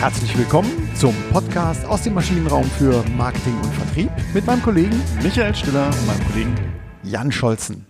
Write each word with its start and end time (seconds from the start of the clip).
Herzlich 0.00 0.38
willkommen 0.38 0.88
zum 0.94 1.14
Podcast 1.30 1.84
aus 1.84 2.04
dem 2.04 2.14
Maschinenraum 2.14 2.64
für 2.64 3.04
Marketing 3.18 3.54
und 3.58 3.74
Vertrieb 3.74 4.10
mit 4.32 4.46
meinem 4.46 4.62
Kollegen 4.62 4.98
Michael 5.22 5.54
Stiller 5.54 5.88
und 5.88 6.06
meinem 6.06 6.26
Kollegen 6.26 6.54
Jan 7.02 7.30
Scholzen. 7.30 7.84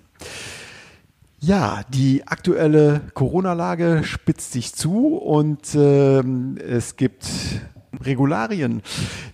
Ja, 1.39 1.83
die 1.89 2.27
aktuelle 2.27 3.03
Corona-Lage 3.15 4.03
spitzt 4.03 4.51
sich 4.51 4.75
zu 4.75 5.19
und 5.19 5.73
ähm, 5.77 6.59
es 6.59 6.97
gibt 6.97 7.29
Regularien, 8.03 8.83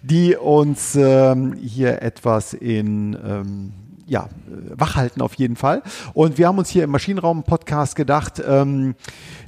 die 0.02 0.36
uns 0.36 0.96
ähm, 0.96 1.54
hier 1.54 2.02
etwas 2.02 2.52
in 2.52 3.16
ähm, 3.26 3.72
ja, 4.06 4.28
wachhalten 4.74 5.22
auf 5.22 5.34
jeden 5.34 5.56
Fall. 5.56 5.82
Und 6.12 6.36
wir 6.36 6.46
haben 6.46 6.58
uns 6.58 6.68
hier 6.68 6.84
im 6.84 6.90
Maschinenraum-Podcast 6.90 7.96
gedacht, 7.96 8.42
ähm, 8.46 8.96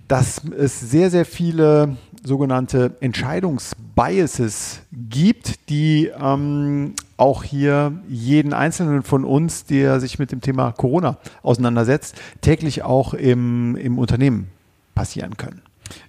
dass 0.08 0.40
es 0.45 0.80
sehr, 0.80 1.10
sehr 1.10 1.26
viele 1.26 1.96
sogenannte 2.22 2.96
Entscheidungsbiases 3.00 4.82
gibt, 4.92 5.68
die 5.68 6.10
ähm, 6.20 6.94
auch 7.16 7.42
hier 7.42 7.92
jeden 8.08 8.52
Einzelnen 8.52 9.02
von 9.02 9.24
uns, 9.24 9.64
der 9.64 10.00
sich 10.00 10.18
mit 10.18 10.32
dem 10.32 10.41
Thema 10.41 10.72
Corona 10.72 11.18
auseinandersetzt, 11.42 12.16
täglich 12.41 12.82
auch 12.82 13.14
im, 13.14 13.77
im 13.77 13.98
Unternehmen 13.98 14.48
passieren 14.94 15.36
können. 15.36 15.62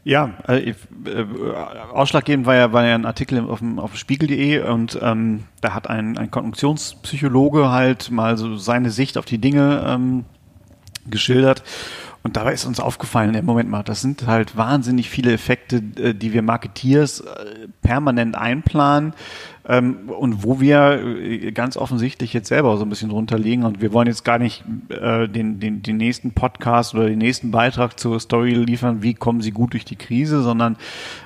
Ja, 0.04 0.34
äh, 0.48 0.72
äh, 1.05 1.26
ausschlaggebend 1.94 2.46
war 2.46 2.55
ja, 2.55 2.73
war 2.73 2.85
ja 2.85 2.96
ein 2.96 3.05
Artikel 3.05 3.40
auf 3.49 3.60
dem, 3.60 3.80
auf 3.80 3.96
Spiegel.de 3.96 4.68
und 4.68 4.99
ähm, 5.02 5.44
da 5.62 5.73
hat 5.73 5.90
ein, 5.90 6.18
ein 6.18 6.32
Konjunktionspsychologe 6.32 7.70
halt 7.70 8.12
mal 8.12 8.38
so 8.38 8.57
seine 8.57 8.90
Sicht 8.90 9.18
auf 9.18 9.26
die 9.26 9.38
Dinge 9.38 9.84
ähm, 9.88 10.26
geschildert. 11.10 11.63
Und 12.22 12.36
dabei 12.36 12.54
ist 12.54 12.66
uns 12.66 12.80
aufgefallen, 12.80 13.34
im 13.34 13.46
Moment 13.46 13.70
mal, 13.70 13.84
das 13.84 14.02
sind 14.02 14.27
halt 14.27 14.57
wahnsinnig 14.57 15.10
viele 15.10 15.32
Effekte, 15.32 15.77
äh, 15.98 16.13
die 16.13 16.34
wir 16.34 16.41
Marketeers 16.41 17.21
äh, 17.21 17.68
permanent 17.82 18.35
einplanen 18.35 19.13
ähm, 19.68 20.10
und 20.10 20.43
wo 20.43 20.60
wir 20.60 21.02
äh, 21.04 21.52
ganz 21.52 21.77
offensichtlich 21.77 22.34
jetzt 22.34 22.48
selber 22.48 22.77
so 22.77 22.85
ein 22.85 22.90
bisschen 22.90 23.10
drunter 23.10 23.38
liegen. 23.38 23.63
Und 23.63 23.82
wir 23.82 23.93
wollen 23.93 24.07
jetzt 24.07 24.24
gar 24.24 24.40
nicht 24.40 24.63
äh, 24.90 25.27
den, 25.27 25.60
den, 25.60 25.84
den 25.84 25.98
nächsten 25.98 26.32
Podcast 26.32 26.96
oder 26.96 27.07
den 27.07 27.20
nächsten 27.20 27.52
Beitrag 27.52 27.99
zur 27.99 28.20
Story 28.20 28.54
liefern, 28.54 29.02
wie 29.04 29.13
kommen 29.13 29.41
sie 29.41 29.52
gut 29.52 29.74
durch 29.74 29.85
die 29.85 29.96
Krise, 29.96 30.41
sondern 30.41 30.77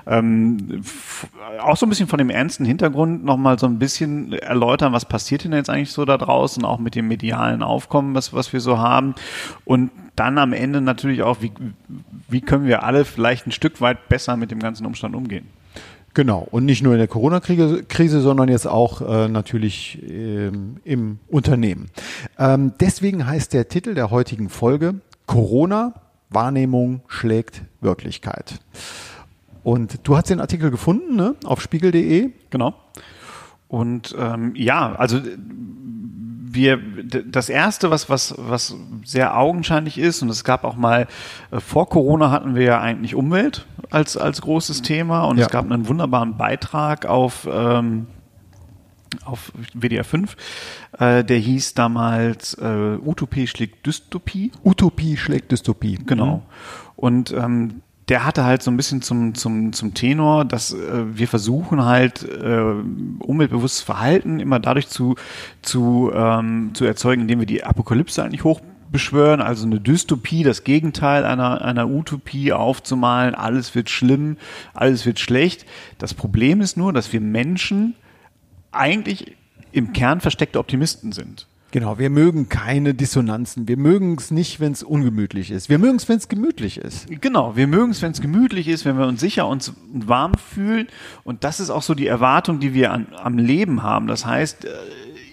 ähm, 0.08 0.84
auch 1.61 1.78
so 1.78 1.86
ein 1.86 1.89
bisschen 1.89 2.08
von 2.08 2.17
dem 2.17 2.30
ernsten 2.30 2.66
Hintergrund 2.66 3.23
nochmal 3.23 3.59
so 3.59 3.66
ein 3.66 3.80
bisschen 3.80 4.34
erläutern, 4.34 4.94
was 4.94 5.06
passiert 5.06 5.44
denn 5.44 5.54
jetzt 5.54 5.70
eigentlich 5.70 5.92
so 5.92 6.06
da 6.06 6.17
draußen, 6.17 6.66
auch 6.66 6.80
mit 6.80 6.95
dem 6.95 7.08
medialen 7.08 7.64
Aufkommen, 7.64 8.16
was, 8.16 8.34
was 8.34 8.52
wir 8.52 8.59
so 8.59 8.78
haben. 8.78 9.16
Und 9.66 9.92
dann 10.16 10.38
am 10.38 10.54
Ende 10.54 10.81
natürlich 10.81 11.23
auch, 11.23 11.42
wie, 11.42 11.52
wie 12.28 12.42
können 12.42 12.66
wir 12.66 12.84
alle 12.84 13.06
vielleicht 13.06 13.48
ein 13.48 13.52
Stück 13.52 13.81
weit 13.81 14.09
besser 14.09 14.38
mit 14.38 14.52
dem 14.52 14.59
ganzen 14.59 14.86
Umstand 14.86 15.16
umgehen. 15.16 15.48
Genau, 16.14 16.47
und 16.52 16.66
nicht 16.66 16.83
nur 16.83 16.94
in 16.94 17.00
der 17.00 17.08
Corona-Krise, 17.08 18.22
sondern 18.22 18.47
jetzt 18.47 18.67
auch 18.67 19.02
äh, 19.02 19.28
natürlich 19.28 20.00
ähm, 20.08 20.78
im 20.83 21.17
Unternehmen. 21.28 21.89
Ähm, 22.38 22.73
deswegen 22.80 23.25
heißt 23.25 23.53
der 23.53 23.67
Titel 23.67 23.95
der 23.95 24.11
heutigen 24.11 24.50
Folge 24.50 24.95
Corona, 25.25 25.94
Wahrnehmung 26.30 27.02
schlägt 27.08 27.64
Wirklichkeit. 27.81 28.59
Und 29.64 30.02
du 30.03 30.16
hast 30.16 30.30
den 30.30 30.39
Artikel 30.39 30.70
gefunden 30.70 31.16
ne? 31.16 31.36
auf 31.45 31.61
spiegel.de. 31.61 32.30
Genau. 32.50 32.75
Und 33.74 34.14
ähm, 34.20 34.54
ja, 34.56 34.94
also 34.94 35.20
wir 35.20 36.78
das 37.26 37.50
erste, 37.50 37.90
was 37.90 38.08
was 38.08 38.36
was 38.38 38.76
sehr 39.04 39.36
augenscheinlich 39.36 39.98
ist, 39.98 40.22
und 40.22 40.30
es 40.30 40.44
gab 40.44 40.64
auch 40.64 40.76
mal 40.76 41.08
äh, 41.50 41.60
vor 41.60 41.90
Corona 41.90 42.30
hatten 42.30 42.54
wir 42.54 42.62
ja 42.62 42.80
eigentlich 42.80 43.16
Umwelt 43.16 43.66
als 43.90 44.16
als 44.16 44.42
großes 44.44 44.84
Thema 44.84 45.24
und 45.24 45.40
ja. 45.40 45.48
es 45.48 45.52
gab 45.52 45.66
einen 45.66 45.88
wunderbaren 45.88 46.38
Beitrag 46.38 47.08
auf 47.08 47.50
ähm, 47.52 48.06
auf 49.26 49.52
WDR 49.73 50.04
5, 50.04 50.38
äh, 51.00 51.23
der 51.23 51.38
hieß 51.39 51.73
damals 51.73 52.54
äh, 52.54 52.98
Utopie 53.04 53.48
schlägt 53.48 53.88
Dystopie. 53.88 54.52
Utopie 54.64 55.17
schlägt 55.17 55.52
Dystopie. 55.52 55.98
Genau. 56.06 56.36
Mhm. 56.36 56.42
Und 56.95 57.32
ähm, 57.32 57.82
der 58.09 58.25
hatte 58.25 58.43
halt 58.43 58.61
so 58.61 58.69
ein 58.69 58.77
bisschen 58.77 59.02
zum, 59.02 59.33
zum, 59.33 59.71
zum 59.73 59.93
Tenor, 59.93 60.45
dass 60.45 60.73
äh, 60.73 61.17
wir 61.17 61.27
versuchen 61.27 61.86
halt 61.86 62.23
äh, 62.23 62.73
umweltbewusstes 63.19 63.81
Verhalten 63.81 64.39
immer 64.39 64.59
dadurch 64.59 64.89
zu, 64.89 65.15
zu, 65.61 66.11
ähm, 66.14 66.71
zu 66.73 66.86
erzeugen, 66.86 67.21
indem 67.21 67.39
wir 67.39 67.45
die 67.45 67.64
Apokalypse 67.64 68.23
eigentlich 68.23 68.43
hoch 68.43 68.61
beschwören, 68.91 69.41
also 69.41 69.65
eine 69.65 69.80
Dystopie, 69.80 70.43
das 70.43 70.64
Gegenteil 70.64 71.25
einer, 71.25 71.64
einer 71.64 71.89
Utopie 71.89 72.53
aufzumalen, 72.53 73.33
alles 73.33 73.73
wird 73.73 73.89
schlimm, 73.89 74.37
alles 74.73 75.05
wird 75.05 75.20
schlecht. 75.20 75.65
Das 75.97 76.14
Problem 76.14 76.61
ist 76.61 76.77
nur, 76.77 76.93
dass 76.93 77.11
wir 77.11 77.21
Menschen 77.21 77.95
eigentlich 78.71 79.35
im 79.71 79.93
Kern 79.93 80.21
versteckte 80.21 80.59
Optimisten 80.59 81.11
sind. 81.11 81.47
Genau, 81.73 81.98
wir 81.98 82.11
mögen 82.11 82.50
keine 82.50 82.94
Dissonanzen. 82.94 83.67
Wir 83.67 83.78
mögen 83.78 84.16
es 84.20 84.30
nicht, 84.30 84.60
wenn 84.60 84.73
es 84.73 84.84
ungemütlich 84.84 85.50
ist. 85.50 85.70
Wir 85.70 85.80
mögen 85.80 85.95
es, 85.95 86.08
wenn 86.08 86.17
es 86.17 86.28
gemütlich 86.28 86.78
ist. 86.78 87.08
Genau, 87.20 87.56
wir 87.56 87.66
mögen 87.66 87.89
es, 87.89 88.04
wenn 88.04 88.11
es 88.11 88.22
gemütlich 88.22 88.67
ist, 88.67 88.86
wenn 88.86 88.95
wir 88.95 89.08
uns 89.08 89.20
sicher 89.20 89.48
und 89.48 89.73
warm 89.92 90.33
fühlen. 90.36 90.88
Und 91.23 91.44
das 91.44 91.60
ist 91.60 91.72
auch 91.72 91.82
so 91.82 91.95
die 91.95 92.06
Erwartung, 92.06 92.60
die 92.60 92.76
wir 92.76 92.92
an, 92.92 93.08
am 93.16 93.39
Leben 93.39 93.82
haben. 93.82 94.06
Das 94.06 94.23
heißt, 94.23 94.66
äh, 94.66 94.70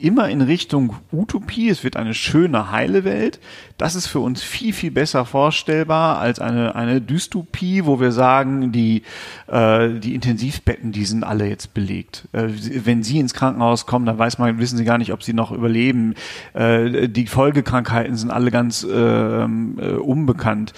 immer 0.02 0.28
in 0.28 0.40
Richtung 0.40 0.96
Utopie. 1.12 1.68
Es 1.68 1.84
wird 1.84 1.96
eine 1.96 2.14
schöne, 2.14 2.70
heile 2.70 3.04
Welt. 3.04 3.40
Das 3.78 3.94
ist 3.94 4.06
für 4.06 4.20
uns 4.20 4.42
viel, 4.42 4.72
viel 4.72 4.90
besser 4.90 5.24
vorstellbar 5.24 6.18
als 6.18 6.38
eine, 6.38 6.74
eine 6.74 7.00
Dystopie, 7.00 7.84
wo 7.84 8.00
wir 8.00 8.12
sagen, 8.12 8.72
die, 8.72 9.02
äh, 9.46 9.90
die 9.90 10.14
Intensivbetten, 10.14 10.92
die 10.92 11.04
sind 11.04 11.24
alle 11.24 11.46
jetzt 11.46 11.74
belegt. 11.74 12.28
Äh, 12.32 12.48
wenn 12.84 13.02
Sie 13.02 13.18
ins 13.18 13.34
Krankenhaus 13.34 13.86
kommen, 13.86 14.06
dann 14.06 14.18
weiß 14.18 14.38
man, 14.38 14.58
wissen 14.58 14.76
Sie 14.76 14.84
gar 14.84 14.98
nicht, 14.98 15.12
ob 15.12 15.22
Sie 15.22 15.32
noch 15.32 15.52
überleben. 15.52 16.14
Äh, 16.54 17.08
die 17.08 17.26
Folgekrankheiten 17.26 18.16
sind 18.16 18.30
alle 18.30 18.50
ganz 18.50 18.86
ähm, 18.90 19.78
äh, 19.80 19.92
unbekannt 19.92 20.72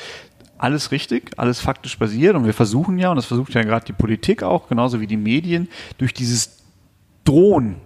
alles 0.58 0.92
richtig, 0.92 1.32
alles 1.38 1.60
faktisch 1.60 1.98
basiert 1.98 2.36
und 2.36 2.46
wir 2.46 2.54
versuchen 2.54 2.96
ja, 2.96 3.10
und 3.10 3.16
das 3.16 3.26
versucht 3.26 3.52
ja 3.52 3.62
gerade 3.62 3.84
die 3.84 3.92
Politik 3.92 4.44
auch, 4.44 4.68
genauso 4.68 5.00
wie 5.00 5.08
die 5.08 5.16
Medien, 5.16 5.68
durch 5.98 6.14
dieses 6.14 6.58
Drohen 7.24 7.76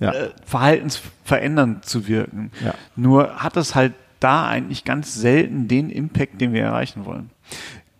ja. 0.00 0.12
äh, 0.12 0.30
verhaltensverändernd 0.44 1.84
zu 1.84 2.08
wirken. 2.08 2.50
Ja. 2.64 2.74
Nur 2.96 3.36
hat 3.36 3.56
es 3.56 3.74
halt 3.74 3.92
da 4.18 4.48
eigentlich 4.48 4.84
ganz 4.84 5.14
selten 5.14 5.68
den 5.68 5.90
Impact, 5.90 6.40
den 6.40 6.52
wir 6.52 6.62
erreichen 6.62 7.04
wollen. 7.04 7.30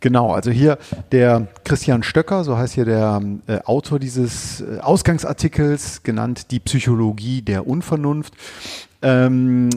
Genau, 0.01 0.33
also 0.33 0.51
hier 0.51 0.79
der 1.13 1.49
Christian 1.65 2.03
Stöcker, 2.03 2.43
so 2.43 2.57
heißt 2.57 2.75
hier 2.75 2.87
der 2.87 3.23
äh, 3.47 3.59
Autor 3.65 3.99
dieses 3.99 4.63
äh, 4.63 4.79
Ausgangsartikels, 4.81 6.03
genannt 6.03 6.51
Die 6.51 6.61
Psychologie 6.61 7.43
der 7.43 7.67
Unvernunft, 7.67 8.35
ähm, 9.03 9.69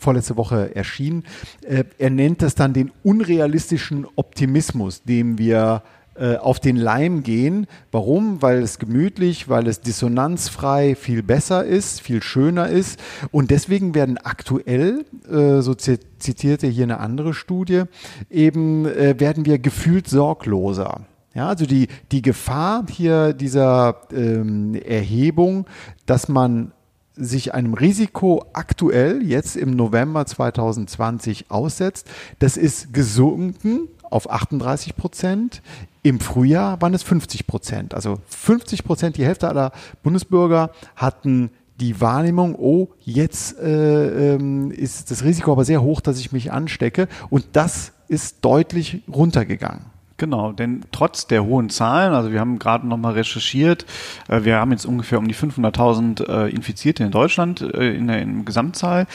vorletzte 0.00 0.36
Woche 0.38 0.74
erschienen. 0.74 1.24
Äh, 1.66 1.84
er 1.98 2.10
nennt 2.10 2.40
das 2.40 2.54
dann 2.54 2.72
den 2.72 2.90
unrealistischen 3.02 4.06
Optimismus, 4.16 5.02
dem 5.02 5.36
wir 5.36 5.82
äh, 6.14 6.36
auf 6.36 6.60
den 6.60 6.76
Leim 6.76 7.22
gehen. 7.22 7.66
Warum? 7.92 8.42
Weil 8.42 8.62
es 8.62 8.78
gemütlich, 8.78 9.48
weil 9.48 9.66
es 9.66 9.80
dissonanzfrei 9.80 10.94
viel 10.94 11.22
besser 11.22 11.64
ist, 11.64 12.00
viel 12.00 12.22
schöner 12.22 12.68
ist. 12.68 13.00
Und 13.30 13.50
deswegen 13.50 13.94
werden 13.94 14.18
aktuell, 14.18 15.04
äh, 15.30 15.60
so 15.60 15.74
zitierte 15.74 16.66
hier 16.66 16.84
eine 16.84 17.00
andere 17.00 17.32
Studie, 17.32 17.84
eben 18.28 18.86
äh, 18.86 19.18
werden 19.18 19.46
wir 19.46 19.58
gefühlt 19.58 20.08
sorgloser. 20.08 21.02
Ja, 21.34 21.48
also 21.48 21.64
die, 21.64 21.86
die 22.10 22.22
Gefahr 22.22 22.84
hier 22.90 23.32
dieser 23.32 24.00
ähm, 24.12 24.74
Erhebung, 24.74 25.66
dass 26.04 26.28
man 26.28 26.72
sich 27.14 27.54
einem 27.54 27.74
Risiko 27.74 28.44
aktuell 28.52 29.22
jetzt 29.22 29.56
im 29.56 29.76
November 29.76 30.26
2020 30.26 31.50
aussetzt, 31.50 32.08
das 32.40 32.56
ist 32.56 32.92
gesunken 32.92 33.88
auf 34.10 34.30
38 34.30 34.96
Prozent. 34.96 35.62
Im 36.02 36.20
Frühjahr 36.20 36.80
waren 36.80 36.94
es 36.94 37.02
50 37.02 37.46
Prozent. 37.46 37.94
Also 37.94 38.18
50 38.26 38.84
Prozent, 38.84 39.16
die 39.16 39.24
Hälfte 39.24 39.48
aller 39.48 39.72
Bundesbürger 40.02 40.70
hatten 40.96 41.50
die 41.80 42.00
Wahrnehmung, 42.00 42.54
oh, 42.56 42.88
jetzt 43.00 43.58
äh, 43.58 44.34
ähm, 44.34 44.70
ist 44.70 45.10
das 45.10 45.24
Risiko 45.24 45.52
aber 45.52 45.64
sehr 45.64 45.82
hoch, 45.82 46.00
dass 46.00 46.20
ich 46.20 46.32
mich 46.32 46.52
anstecke. 46.52 47.08
Und 47.30 47.46
das 47.52 47.92
ist 48.08 48.44
deutlich 48.44 49.02
runtergegangen. 49.08 49.86
Genau, 50.18 50.52
denn 50.52 50.84
trotz 50.92 51.26
der 51.26 51.44
hohen 51.46 51.70
Zahlen, 51.70 52.12
also 52.12 52.30
wir 52.30 52.40
haben 52.40 52.58
gerade 52.58 52.86
nochmal 52.86 53.14
recherchiert, 53.14 53.86
äh, 54.28 54.44
wir 54.44 54.56
haben 54.56 54.70
jetzt 54.72 54.84
ungefähr 54.84 55.18
um 55.18 55.26
die 55.26 55.34
500.000 55.34 56.28
äh, 56.28 56.50
Infizierte 56.50 57.04
in 57.04 57.10
Deutschland 57.10 57.62
äh, 57.62 57.94
in 57.94 58.06
der 58.06 58.20
in 58.20 58.44
Gesamtzahl 58.44 59.06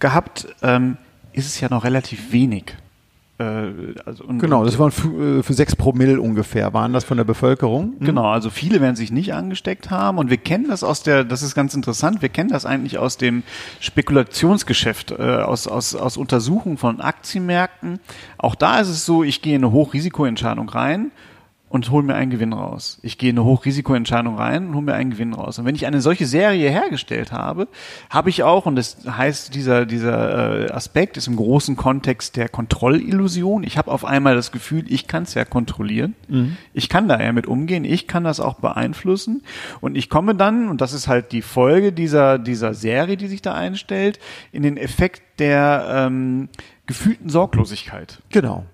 gehabt, 0.00 0.48
ähm, 0.62 0.96
ist 1.32 1.46
es 1.46 1.60
ja 1.60 1.68
noch 1.68 1.84
relativ 1.84 2.32
wenig. 2.32 2.74
Äh, 3.38 3.94
also 4.04 4.24
und, 4.24 4.40
genau, 4.40 4.64
das 4.64 4.78
waren 4.78 4.90
für, 4.90 5.38
äh, 5.38 5.42
für 5.42 5.54
sechs 5.54 5.76
Promille 5.76 6.20
ungefähr, 6.20 6.72
waren 6.72 6.92
das 6.92 7.04
von 7.04 7.16
der 7.16 7.24
Bevölkerung. 7.24 7.94
Mhm. 7.98 8.04
Genau, 8.04 8.26
also 8.26 8.50
viele 8.50 8.80
werden 8.80 8.96
sich 8.96 9.12
nicht 9.12 9.32
angesteckt 9.32 9.90
haben 9.90 10.18
und 10.18 10.28
wir 10.30 10.38
kennen 10.38 10.66
das 10.68 10.82
aus 10.82 11.02
der, 11.02 11.24
das 11.24 11.42
ist 11.42 11.54
ganz 11.54 11.74
interessant, 11.74 12.20
wir 12.20 12.28
kennen 12.30 12.50
das 12.50 12.66
eigentlich 12.66 12.98
aus 12.98 13.16
dem 13.16 13.44
Spekulationsgeschäft, 13.80 15.12
äh, 15.12 15.22
aus, 15.22 15.68
aus, 15.68 15.94
aus 15.94 16.16
Untersuchungen 16.16 16.78
von 16.78 17.00
Aktienmärkten. 17.00 18.00
Auch 18.38 18.56
da 18.56 18.80
ist 18.80 18.88
es 18.88 19.06
so, 19.06 19.22
ich 19.22 19.40
gehe 19.40 19.54
in 19.54 19.64
eine 19.64 19.72
Hochrisikoentscheidung 19.72 20.68
rein, 20.68 21.12
und 21.68 21.90
hole 21.90 22.02
mir 22.02 22.14
einen 22.14 22.30
Gewinn 22.30 22.52
raus. 22.52 22.98
Ich 23.02 23.18
gehe 23.18 23.30
eine 23.30 23.44
Hochrisikoentscheidung 23.44 24.36
rein 24.36 24.68
und 24.68 24.74
hole 24.74 24.84
mir 24.84 24.94
einen 24.94 25.10
Gewinn 25.10 25.34
raus. 25.34 25.58
Und 25.58 25.66
wenn 25.66 25.74
ich 25.74 25.86
eine 25.86 26.00
solche 26.00 26.26
Serie 26.26 26.70
hergestellt 26.70 27.30
habe, 27.30 27.68
habe 28.08 28.30
ich 28.30 28.42
auch, 28.42 28.66
und 28.66 28.76
das 28.76 28.98
heißt, 29.06 29.54
dieser, 29.54 29.84
dieser 29.84 30.66
äh, 30.66 30.72
Aspekt 30.72 31.16
ist 31.16 31.26
im 31.26 31.36
großen 31.36 31.76
Kontext 31.76 32.36
der 32.36 32.48
Kontrollillusion. 32.48 33.64
Ich 33.64 33.76
habe 33.76 33.90
auf 33.90 34.04
einmal 34.04 34.34
das 34.34 34.50
Gefühl, 34.50 34.84
ich 34.88 35.06
kann 35.06 35.24
es 35.24 35.34
ja 35.34 35.44
kontrollieren. 35.44 36.14
Mhm. 36.28 36.56
Ich 36.72 36.88
kann 36.88 37.08
da 37.08 37.20
ja 37.20 37.32
mit 37.32 37.46
umgehen. 37.46 37.84
Ich 37.84 38.06
kann 38.06 38.24
das 38.24 38.40
auch 38.40 38.54
beeinflussen. 38.54 39.42
Und 39.80 39.96
ich 39.96 40.08
komme 40.08 40.34
dann, 40.34 40.68
und 40.68 40.80
das 40.80 40.94
ist 40.94 41.06
halt 41.06 41.32
die 41.32 41.42
Folge 41.42 41.92
dieser, 41.92 42.38
dieser 42.38 42.72
Serie, 42.72 43.16
die 43.16 43.28
sich 43.28 43.42
da 43.42 43.54
einstellt, 43.54 44.18
in 44.52 44.62
den 44.62 44.78
Effekt 44.78 45.22
der 45.38 45.86
ähm, 45.90 46.48
gefühlten 46.86 47.28
Sorglosigkeit. 47.28 48.22
Genau. 48.30 48.64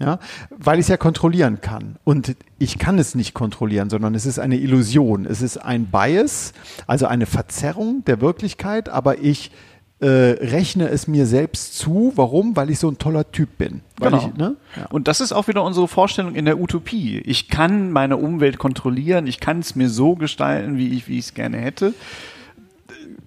Ja, 0.00 0.18
weil 0.50 0.80
ich 0.80 0.86
es 0.86 0.88
ja 0.88 0.96
kontrollieren 0.96 1.60
kann. 1.60 1.96
Und 2.02 2.34
ich 2.58 2.78
kann 2.78 2.98
es 2.98 3.14
nicht 3.14 3.32
kontrollieren, 3.32 3.90
sondern 3.90 4.14
es 4.16 4.26
ist 4.26 4.40
eine 4.40 4.56
Illusion. 4.56 5.24
Es 5.24 5.40
ist 5.40 5.56
ein 5.56 5.86
Bias, 5.86 6.52
also 6.88 7.06
eine 7.06 7.26
Verzerrung 7.26 8.04
der 8.04 8.20
Wirklichkeit, 8.20 8.88
aber 8.88 9.18
ich 9.20 9.52
äh, 10.00 10.06
rechne 10.06 10.88
es 10.88 11.06
mir 11.06 11.26
selbst 11.26 11.78
zu. 11.78 12.12
Warum? 12.16 12.56
Weil 12.56 12.70
ich 12.70 12.80
so 12.80 12.90
ein 12.90 12.98
toller 12.98 13.30
Typ 13.30 13.56
bin. 13.56 13.82
Genau. 14.00 14.18
Ich, 14.18 14.36
ne? 14.36 14.56
ja. 14.76 14.86
Und 14.86 15.06
das 15.06 15.20
ist 15.20 15.32
auch 15.32 15.46
wieder 15.46 15.62
unsere 15.62 15.86
Vorstellung 15.86 16.34
in 16.34 16.44
der 16.44 16.58
Utopie. 16.58 17.18
Ich 17.18 17.48
kann 17.48 17.92
meine 17.92 18.16
Umwelt 18.16 18.58
kontrollieren, 18.58 19.28
ich 19.28 19.38
kann 19.38 19.60
es 19.60 19.76
mir 19.76 19.88
so 19.88 20.16
gestalten, 20.16 20.76
wie 20.76 20.88
ich 20.88 21.08
es 21.08 21.34
gerne 21.34 21.58
hätte. 21.58 21.94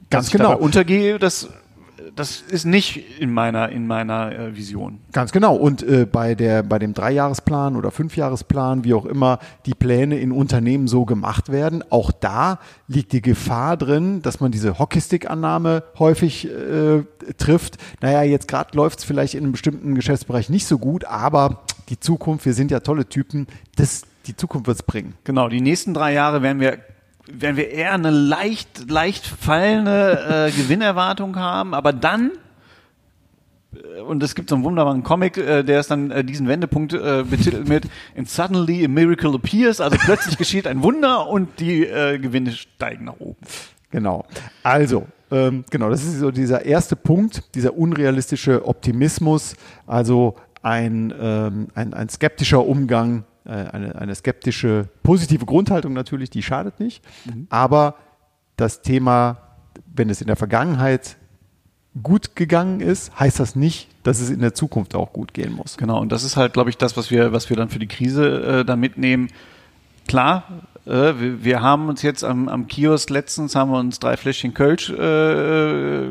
Ganz 0.10 0.32
genau. 0.32 0.58
untergehe, 0.58 1.20
das 1.20 1.50
das 2.18 2.42
ist 2.42 2.66
nicht 2.66 3.20
in 3.20 3.32
meiner, 3.32 3.70
in 3.70 3.86
meiner 3.86 4.32
äh, 4.32 4.56
Vision. 4.56 5.00
Ganz 5.12 5.32
genau. 5.32 5.56
Und 5.56 5.84
äh, 5.84 6.06
bei, 6.06 6.36
der, 6.36 6.64
bei 6.64 6.80
dem 6.80 6.94
Dreijahresplan 6.94 7.76
oder 7.76 7.92
Fünfjahresplan, 7.92 8.84
wie 8.84 8.94
auch 8.94 9.06
immer 9.06 9.40
die 9.66 9.76
Pläne 9.76 10.20
in 10.20 10.32
Unternehmen 10.32 10.88
so 10.88 11.06
gemacht 11.06 11.50
werden, 11.50 11.84
auch 11.90 12.12
da 12.12 12.60
liegt 12.88 13.14
die 13.14 13.22
Gefahr 13.22 13.78
drin, 13.78 14.22
dass 14.24 14.40
man 14.40 14.52
diese 14.52 14.80
Hockeystick-Annahme 14.80 15.84
häufig 16.00 16.50
äh, 16.50 17.04
trifft. 17.38 17.78
Naja, 18.02 18.24
jetzt 18.24 18.48
gerade 18.48 18.76
läuft 18.76 19.00
es 19.00 19.06
vielleicht 19.06 19.36
in 19.36 19.44
einem 19.44 19.52
bestimmten 19.52 19.94
Geschäftsbereich 19.94 20.50
nicht 20.50 20.66
so 20.66 20.80
gut, 20.80 21.06
aber 21.06 21.64
die 21.90 22.00
Zukunft, 22.00 22.46
wir 22.46 22.54
sind 22.54 22.72
ja 22.72 22.80
tolle 22.80 23.08
Typen, 23.08 23.48
das, 23.76 24.04
die 24.26 24.36
Zukunft 24.36 24.68
wird 24.68 24.80
es 24.80 24.84
bringen. 24.84 25.14
Genau, 25.24 25.50
die 25.50 25.62
nächsten 25.62 25.94
drei 25.94 26.14
Jahre 26.14 26.42
werden 26.42 26.60
wir 26.60 26.80
werden 27.32 27.58
wir 27.58 27.70
eher 27.70 27.94
eine 27.94 28.10
leicht, 28.10 28.90
leicht 28.90 29.26
fallende 29.26 30.48
äh, 30.48 30.52
Gewinnerwartung 30.52 31.36
haben, 31.36 31.74
aber 31.74 31.94
dann 31.94 32.32
äh, 33.74 34.02
und 34.02 34.24
es 34.24 34.36
gibt 34.36 34.50
so 34.50 34.56
einen 34.56 34.64
wunderbaren 34.64 35.04
Comic, 35.04 35.38
äh, 35.38 35.64
der 35.64 35.80
ist 35.80 35.92
dann 35.92 36.12
äh, 36.12 36.24
diesen 36.24 36.48
Wendepunkt 36.48 36.94
äh, 36.94 37.24
betitelt 37.30 37.68
mit 37.68 37.86
And 38.18 38.30
suddenly 38.30 38.86
a 38.86 38.88
miracle 38.88 39.36
appears, 39.36 39.82
also 39.82 39.98
plötzlich 39.98 40.38
geschieht 40.38 40.68
ein 40.68 40.84
Wunder 40.84 41.28
und 41.28 41.60
die 41.60 41.86
äh, 41.86 42.18
Gewinne 42.18 42.52
steigen 42.52 43.06
nach 43.06 43.20
oben. 43.20 43.38
Genau. 43.92 44.26
Also, 44.64 45.08
ähm, 45.32 45.64
genau, 45.70 45.90
das 45.90 46.04
ist 46.04 46.20
so 46.20 46.32
dieser 46.32 46.66
erste 46.66 46.96
Punkt, 46.96 47.56
dieser 47.56 47.78
unrealistische 47.78 48.66
Optimismus, 48.66 49.56
also 49.86 50.36
ein, 50.62 51.14
ähm, 51.20 51.68
ein, 51.76 51.94
ein 51.94 52.10
skeptischer 52.10 52.66
Umgang 52.66 53.24
eine, 53.48 53.96
eine 53.96 54.16
skeptische, 54.16 54.90
positive 55.04 55.46
Grundhaltung 55.46 55.94
natürlich, 55.94 56.30
die 56.30 56.44
schadet 56.44 56.80
nicht. 56.80 57.04
Mhm. 57.26 57.48
Aber 57.50 57.96
das 58.58 58.82
Thema, 58.82 59.38
wenn 59.94 60.10
es 60.10 60.22
in 60.22 60.28
der 60.28 60.36
Vergangenheit 60.36 61.18
gut 62.04 62.36
gegangen 62.36 62.80
ist, 62.80 63.18
heißt 63.20 63.40
das 63.40 63.56
nicht, 63.56 63.88
dass 64.04 64.20
es 64.20 64.30
in 64.30 64.40
der 64.40 64.54
Zukunft 64.54 64.96
auch 64.96 65.14
gut 65.14 65.34
gehen 65.34 65.54
muss. 65.54 65.78
Genau, 65.78 66.00
und 66.00 66.12
das 66.12 66.24
ist 66.24 66.38
halt, 66.38 66.54
glaube 66.54 66.70
ich, 66.70 66.78
das, 66.78 66.98
was 66.98 67.12
wir, 67.12 67.32
was 67.34 67.50
wir 67.50 67.58
dann 67.58 67.70
für 67.70 67.80
die 67.80 67.88
Krise 67.88 68.60
äh, 68.60 68.66
da 68.66 68.76
mitnehmen. 68.76 69.30
Klar, 70.08 70.44
äh, 70.86 70.92
wir, 70.92 71.44
wir, 71.44 71.62
haben 71.62 71.90
uns 71.90 72.02
jetzt 72.02 72.24
am, 72.24 72.48
am 72.50 72.68
Kiosk 72.68 73.10
letztens 73.10 73.56
haben 73.56 73.72
wir 73.72 73.80
uns 73.80 74.00
drei 74.00 74.16
Fläschchen 74.18 74.54
Kölsch 74.54 74.90
äh, 74.90 76.08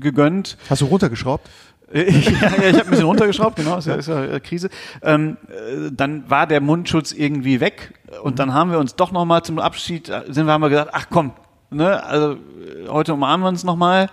gegönnt. 0.00 0.56
Hast 0.68 0.82
du 0.82 0.86
runtergeschraubt? 0.86 1.48
ja, 1.94 2.00
ja, 2.02 2.70
ich 2.70 2.74
habe 2.74 2.84
ein 2.84 2.90
bisschen 2.90 3.04
runtergeschraubt, 3.04 3.56
genau, 3.56 3.78
ist 3.78 3.86
ja, 3.86 3.94
ist 3.94 4.08
ja 4.08 4.40
Krise. 4.40 4.70
Ähm, 5.02 5.36
äh, 5.48 5.90
dann 5.92 6.28
war 6.30 6.46
der 6.46 6.60
Mundschutz 6.60 7.12
irgendwie 7.12 7.60
weg 7.60 7.94
und 8.22 8.38
dann 8.38 8.54
haben 8.54 8.70
wir 8.70 8.78
uns 8.78 8.94
doch 8.94 9.12
nochmal 9.12 9.42
zum 9.42 9.58
Abschied, 9.58 10.08
äh, 10.08 10.22
sind 10.28 10.46
wir 10.46 10.52
haben 10.52 10.62
wir 10.62 10.70
gesagt, 10.70 10.90
ach 10.94 11.06
komm, 11.10 11.32
ne, 11.70 12.02
also 12.04 12.32
äh, 12.32 12.88
heute 12.88 13.12
umarmen 13.14 13.44
wir 13.44 13.48
uns 13.48 13.64
nochmal. 13.64 14.08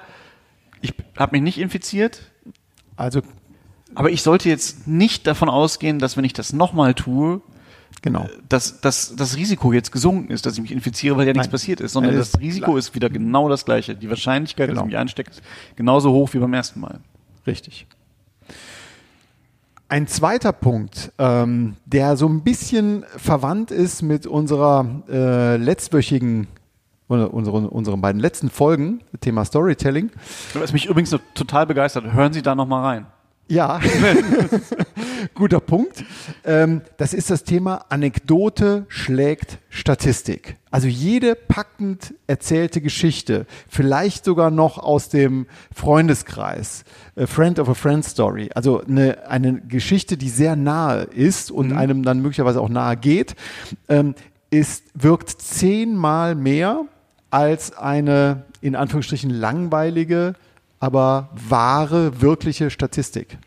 Ich 0.81 0.93
habe 1.17 1.35
mich 1.35 1.41
nicht 1.41 1.57
infiziert. 1.57 2.21
Also, 2.95 3.21
aber 3.95 4.09
ich 4.11 4.23
sollte 4.23 4.49
jetzt 4.49 4.87
nicht 4.87 5.25
davon 5.27 5.49
ausgehen, 5.49 5.99
dass 5.99 6.17
wenn 6.17 6.25
ich 6.25 6.33
das 6.33 6.53
nochmal 6.53 6.93
tue, 6.93 7.41
Genau. 8.01 8.29
Dass, 8.47 8.79
dass 8.79 9.15
das 9.15 9.35
Risiko 9.35 9.73
jetzt 9.73 9.91
gesunken 9.91 10.31
ist, 10.31 10.45
dass 10.45 10.53
ich 10.53 10.61
mich 10.61 10.71
infiziere, 10.71 11.17
weil 11.17 11.27
ja 11.27 11.33
nichts 11.33 11.47
Nein. 11.47 11.51
passiert 11.51 11.81
ist, 11.81 11.93
sondern 11.93 12.15
das 12.15 12.39
Risiko 12.39 12.67
klar. 12.67 12.77
ist 12.77 12.95
wieder 12.95 13.09
genau 13.09 13.49
das 13.49 13.65
gleiche. 13.65 13.95
Die 13.95 14.09
Wahrscheinlichkeit, 14.09 14.69
genau. 14.69 14.81
dass 14.81 14.87
ich 14.87 14.91
mich 14.93 14.97
anstecke, 14.97 15.31
ist 15.31 15.41
genauso 15.75 16.11
hoch 16.13 16.33
wie 16.33 16.39
beim 16.39 16.53
ersten 16.53 16.79
Mal. 16.79 17.01
Richtig. 17.49 17.87
Ein 19.87 20.07
zweiter 20.07 20.53
Punkt, 20.53 21.11
ähm, 21.17 21.75
der 21.85 22.15
so 22.15 22.27
ein 22.27 22.43
bisschen 22.43 23.03
verwandt 23.17 23.71
ist 23.71 24.03
mit 24.03 24.27
unserer 24.27 24.85
äh, 25.09 25.57
letztwöchigen 25.57 26.47
unsere, 27.07 27.57
unseren 27.57 28.01
beiden 28.01 28.21
letzten 28.21 28.51
Folgen, 28.51 29.01
Thema 29.19 29.43
Storytelling. 29.45 30.11
Was 30.53 30.73
mich 30.73 30.85
übrigens 30.85 31.15
total 31.33 31.65
begeistert, 31.65 32.13
hören 32.13 32.33
Sie 32.33 32.43
da 32.43 32.53
nochmal 32.53 32.85
rein. 32.85 33.07
Ja, 33.47 33.79
guter 35.33 35.59
Punkt. 35.59 36.03
Ähm, 36.43 36.81
das 36.97 37.13
ist 37.13 37.29
das 37.29 37.43
Thema 37.43 37.85
Anekdote 37.89 38.85
schlägt 38.87 39.59
Statistik. 39.69 40.57
Also 40.71 40.87
jede 40.87 41.35
packend 41.35 42.13
erzählte 42.27 42.81
Geschichte, 42.81 43.45
vielleicht 43.67 44.25
sogar 44.25 44.51
noch 44.51 44.77
aus 44.77 45.09
dem 45.09 45.47
Freundeskreis, 45.73 46.83
a 47.15 47.25
Friend 47.25 47.59
of 47.59 47.69
a 47.69 47.73
Friend 47.73 48.05
Story, 48.05 48.49
also 48.53 48.81
eine, 48.81 49.27
eine 49.27 49.61
Geschichte, 49.61 50.17
die 50.17 50.29
sehr 50.29 50.55
nahe 50.55 51.03
ist 51.03 51.51
und 51.51 51.71
mhm. 51.71 51.77
einem 51.77 52.03
dann 52.03 52.21
möglicherweise 52.21 52.61
auch 52.61 52.69
nahe 52.69 52.97
geht, 52.97 53.35
ähm, 53.87 54.15
ist, 54.51 54.83
wirkt 54.93 55.29
zehnmal 55.41 56.35
mehr 56.35 56.85
als 57.31 57.77
eine 57.77 58.43
in 58.61 58.75
Anführungsstrichen 58.75 59.29
langweilige 59.29 60.35
aber 60.79 61.29
wahre, 61.33 62.21
wirkliche 62.21 62.69
Statistik. 62.69 63.37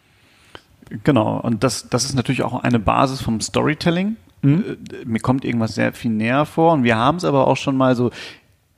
Genau, 1.05 1.39
und 1.41 1.65
das, 1.65 1.89
das 1.89 2.05
ist 2.05 2.15
natürlich 2.15 2.43
auch 2.43 2.63
eine 2.63 2.79
Basis 2.79 3.21
vom 3.21 3.41
Storytelling. 3.41 4.17
Mhm. 4.43 4.65
Äh, 4.93 5.05
mir 5.05 5.21
kommt 5.21 5.45
irgendwas 5.45 5.75
sehr 5.75 5.93
viel 5.93 6.11
näher 6.11 6.45
vor 6.47 6.73
und 6.73 6.85
wir 6.85 6.97
haben 6.97 7.17
es 7.17 7.25
aber 7.25 7.47
auch 7.47 7.57
schon 7.57 7.77
mal 7.77 7.95
so 7.95 8.11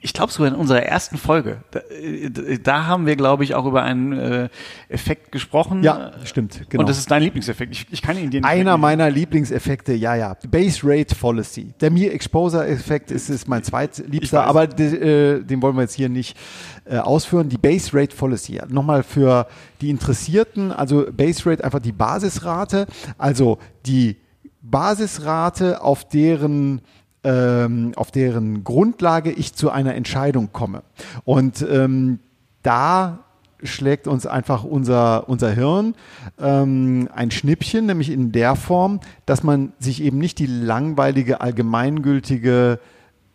ich 0.04 0.12
glaube 0.12 0.30
sogar 0.30 0.52
in 0.52 0.54
unserer 0.54 0.82
ersten 0.82 1.16
Folge, 1.16 1.62
da, 1.70 1.80
äh, 1.80 2.58
da 2.58 2.84
haben 2.84 3.06
wir, 3.06 3.16
glaube 3.16 3.42
ich, 3.42 3.54
auch 3.54 3.64
über 3.64 3.82
einen 3.82 4.12
äh, 4.12 4.48
Effekt 4.90 5.32
gesprochen. 5.32 5.82
Ja, 5.82 6.12
stimmt. 6.24 6.60
Genau. 6.68 6.82
Und 6.82 6.90
das 6.90 6.98
ist 6.98 7.10
dein 7.10 7.22
Lieblingseffekt. 7.22 7.72
Ich, 7.72 7.86
ich 7.90 8.02
kann 8.02 8.18
ihn 8.18 8.30
dir 8.30 8.42
nicht 8.42 8.48
Einer 8.48 8.76
meiner 8.76 9.08
Lieblingseffekte, 9.10 9.94
ja, 9.94 10.14
ja. 10.14 10.36
Base 10.46 10.80
Rate 10.84 11.14
Fallacy. 11.14 11.72
Der 11.80 11.90
Mir 11.90 12.12
Exposure 12.12 12.66
Effekt 12.66 13.10
ist, 13.10 13.30
ist 13.30 13.48
mein 13.48 13.62
zweitliebster, 13.62 14.44
aber 14.44 14.66
de, 14.66 15.38
äh, 15.38 15.42
den 15.42 15.62
wollen 15.62 15.74
wir 15.74 15.82
jetzt 15.82 15.94
hier 15.94 16.10
nicht 16.10 16.36
äh, 16.84 16.98
ausführen. 16.98 17.48
Die 17.48 17.56
Base 17.56 17.90
Rate 17.94 18.14
Fallacy. 18.14 18.60
Nochmal 18.68 19.04
für 19.04 19.46
die 19.80 19.88
Interessierten, 19.88 20.70
also 20.70 21.06
Base 21.10 21.48
Rate 21.48 21.64
einfach 21.64 21.80
die 21.80 21.92
Basisrate, 21.92 22.86
also 23.16 23.58
die 23.86 24.18
Basisrate, 24.60 25.82
auf 25.82 26.06
deren 26.06 26.82
ähm, 27.24 27.92
auf 27.96 28.10
deren 28.10 28.64
Grundlage 28.64 29.32
ich 29.32 29.54
zu 29.54 29.70
einer 29.70 29.94
Entscheidung 29.94 30.50
komme. 30.52 30.82
Und 31.24 31.66
ähm, 31.68 32.20
da 32.62 33.18
schlägt 33.62 34.06
uns 34.06 34.26
einfach 34.26 34.64
unser, 34.64 35.28
unser 35.28 35.50
Hirn 35.50 35.94
ähm, 36.38 37.08
ein 37.14 37.30
Schnippchen, 37.30 37.86
nämlich 37.86 38.10
in 38.10 38.30
der 38.30 38.56
Form, 38.56 39.00
dass 39.26 39.42
man 39.42 39.72
sich 39.78 40.02
eben 40.02 40.18
nicht 40.18 40.38
die 40.38 40.46
langweilige, 40.46 41.40
allgemeingültige 41.40 42.78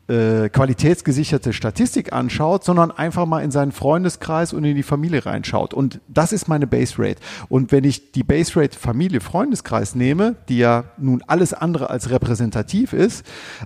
äh, 0.09 0.49
qualitätsgesicherte 0.49 1.53
Statistik 1.53 2.13
anschaut, 2.13 2.63
sondern 2.63 2.91
einfach 2.91 3.25
mal 3.25 3.43
in 3.43 3.51
seinen 3.51 3.71
Freundeskreis 3.71 4.53
und 4.53 4.63
in 4.63 4.75
die 4.75 4.83
Familie 4.83 5.25
reinschaut. 5.25 5.73
Und 5.73 6.01
das 6.07 6.33
ist 6.33 6.47
meine 6.47 6.65
Base 6.65 6.95
Rate. 6.97 7.21
Und 7.47 7.71
wenn 7.71 7.83
ich 7.83 8.11
die 8.11 8.23
Base 8.23 8.59
Rate 8.59 8.77
Familie, 8.77 9.21
Freundeskreis 9.21 9.93
nehme, 9.93 10.35
die 10.49 10.57
ja 10.57 10.85
nun 10.97 11.23
alles 11.27 11.53
andere 11.53 11.89
als 11.91 12.09
repräsentativ 12.09 12.93
ist, 12.93 13.23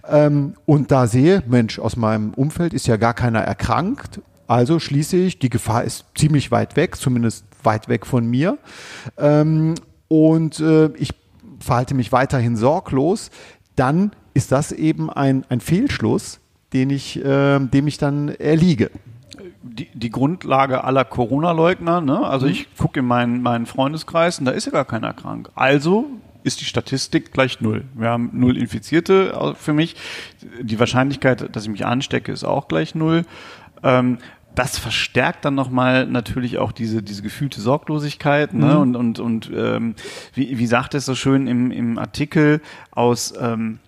ähm, 0.08 0.56
und 0.66 0.92
da 0.92 1.08
sehe, 1.08 1.44
Mensch, 1.48 1.80
aus 1.80 1.96
meinem 1.96 2.34
Umfeld 2.34 2.74
ist 2.74 2.88
ja 2.88 2.98
gar 2.98 3.14
keiner 3.14 3.40
erkrankt, 3.40 4.22
also 4.46 4.80
schließe 4.80 5.16
ich, 5.16 5.40
die 5.40 5.50
Gefahr 5.50 5.86
ist 5.86 6.06
ziemlich 6.16 6.52
weit 6.52 6.76
weg, 6.76 6.98
zumindest 6.98 7.46
weit 7.64 7.88
weg 7.88 8.06
von 8.06 8.26
mir. 8.28 8.58
Ähm, 9.18 9.76
und 10.10 10.60
äh, 10.60 10.88
ich 10.98 11.12
verhalte 11.60 11.96
mich 11.96 12.12
weiterhin 12.12 12.58
sorglos, 12.58 13.32
dann 13.76 14.12
ist 14.34 14.52
das 14.52 14.72
eben 14.72 15.10
ein, 15.10 15.46
ein 15.50 15.62
Fehlschluss, 15.62 16.40
den 16.74 16.90
ich, 16.90 17.24
äh, 17.24 17.60
dem 17.60 17.88
ich 17.88 17.98
dann 17.98 18.30
erliege. 18.30 18.90
Die, 19.62 19.88
die 19.94 20.10
Grundlage 20.10 20.84
aller 20.84 21.06
Corona-Leugner, 21.06 22.02
ne? 22.02 22.26
also 22.26 22.46
mhm. 22.46 22.52
ich 22.52 22.76
gucke 22.76 23.00
in 23.00 23.06
meinen, 23.06 23.42
meinen 23.42 23.66
Freundeskreis 23.66 24.40
und 24.40 24.46
da 24.46 24.52
ist 24.52 24.66
ja 24.66 24.72
gar 24.72 24.86
keiner 24.86 25.14
krank. 25.14 25.50
Also 25.56 26.08
ist 26.44 26.60
die 26.60 26.66
Statistik 26.66 27.32
gleich 27.32 27.62
null. 27.62 27.86
Wir 27.94 28.10
haben 28.10 28.30
null 28.34 28.58
Infizierte 28.58 29.56
für 29.58 29.74
mich. 29.74 29.96
Die 30.62 30.80
Wahrscheinlichkeit, 30.80 31.56
dass 31.56 31.64
ich 31.64 31.70
mich 31.70 31.86
anstecke, 31.86 32.32
ist 32.32 32.44
auch 32.44 32.68
gleich 32.68 32.96
null. 32.96 33.26
Ähm, 33.82 34.18
das 34.56 34.78
verstärkt 34.78 35.46
dann 35.46 35.56
nochmal 35.56 36.06
natürlich 36.06 36.58
auch 36.58 36.72
diese, 36.72 37.02
diese 37.02 37.24
gefühlte 37.24 37.62
Sorglosigkeit. 37.62 38.54
Ne? 38.54 38.76
Mhm. 38.76 38.82
Und, 38.82 38.96
und, 38.96 39.20
und 39.20 39.52
ähm, 39.56 39.96
wie, 40.34 40.58
wie 40.60 40.68
sagt 40.68 40.94
es 40.94 41.06
so 41.06 41.16
schön 41.16 41.48
im, 41.48 41.72
im 41.72 41.98
Artikel 41.98 42.62
aus 42.92 43.34
ähm, 43.40 43.80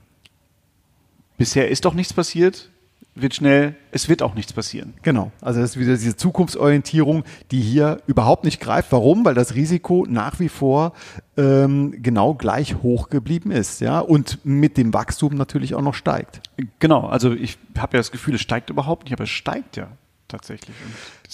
bisher 1.38 1.70
ist 1.70 1.86
doch 1.86 1.94
nichts 1.94 2.14
passiert, 2.14 2.70
wird 3.16 3.34
schnell, 3.34 3.76
es 3.92 4.10
wird 4.10 4.22
auch 4.22 4.36
nichts 4.36 4.52
passieren. 4.52 4.94
Genau. 5.02 5.32
Also 5.40 5.62
das 5.62 5.72
ist 5.72 5.80
wieder 5.80 5.94
diese 5.94 6.18
Zukunftsorientierung, 6.18 7.24
die 7.50 7.62
hier 7.62 8.02
überhaupt 8.08 8.44
nicht 8.44 8.60
greift. 8.60 8.92
Warum? 8.92 9.24
Weil 9.24 9.34
das 9.34 9.56
Risiko 9.56 10.06
nach 10.08 10.40
wie 10.42 10.50
vor 10.50 10.94
ähm, 11.38 11.96
genau 12.04 12.34
gleich 12.34 12.76
hoch 12.84 13.10
geblieben 13.10 13.52
ist, 13.52 13.80
ja, 13.80 14.00
und 14.00 14.40
mit 14.44 14.78
dem 14.78 14.94
Wachstum 14.94 15.36
natürlich 15.36 15.76
auch 15.76 15.82
noch 15.82 15.94
steigt. 15.94 16.42
Genau. 16.80 17.08
Also 17.08 17.32
ich 17.32 17.58
habe 17.78 17.96
ja 17.96 18.00
das 18.00 18.12
Gefühl, 18.12 18.36
es 18.36 18.42
steigt 18.42 18.70
überhaupt 18.70 19.06
nicht, 19.06 19.14
aber 19.14 19.24
es 19.24 19.30
steigt 19.30 19.78
ja 19.78 19.88
tatsächlich. 20.28 20.76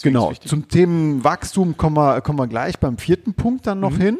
Genau. 0.03 0.31
Zum 0.33 0.67
Thema 0.67 1.23
Wachstum 1.23 1.77
kommen 1.77 1.97
wir, 1.97 2.21
kommen 2.21 2.37
wir 2.37 2.47
gleich 2.47 2.77
beim 2.77 2.99
vierten 2.99 3.33
Punkt 3.33 3.65
dann 3.65 3.79
noch 3.79 3.91
mhm. 3.91 4.01
hin. 4.01 4.17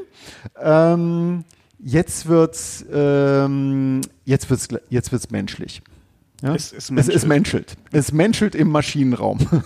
Ähm, 0.60 1.44
jetzt 1.84 2.28
wird's, 2.28 2.86
ähm, 2.92 4.02
jetzt 4.26 4.50
wird's, 4.50 4.68
jetzt 4.90 5.12
wird's 5.12 5.30
menschlich. 5.30 5.82
Ja? 6.42 6.56
Es, 6.56 6.74
es, 6.74 6.90
menschelt. 6.92 7.16
es, 7.16 7.24
es 7.24 7.28
menschelt. 7.28 7.78
Es 7.92 8.12
menschelt 8.12 8.56
im 8.56 8.70
Maschinenraum. 8.70 9.40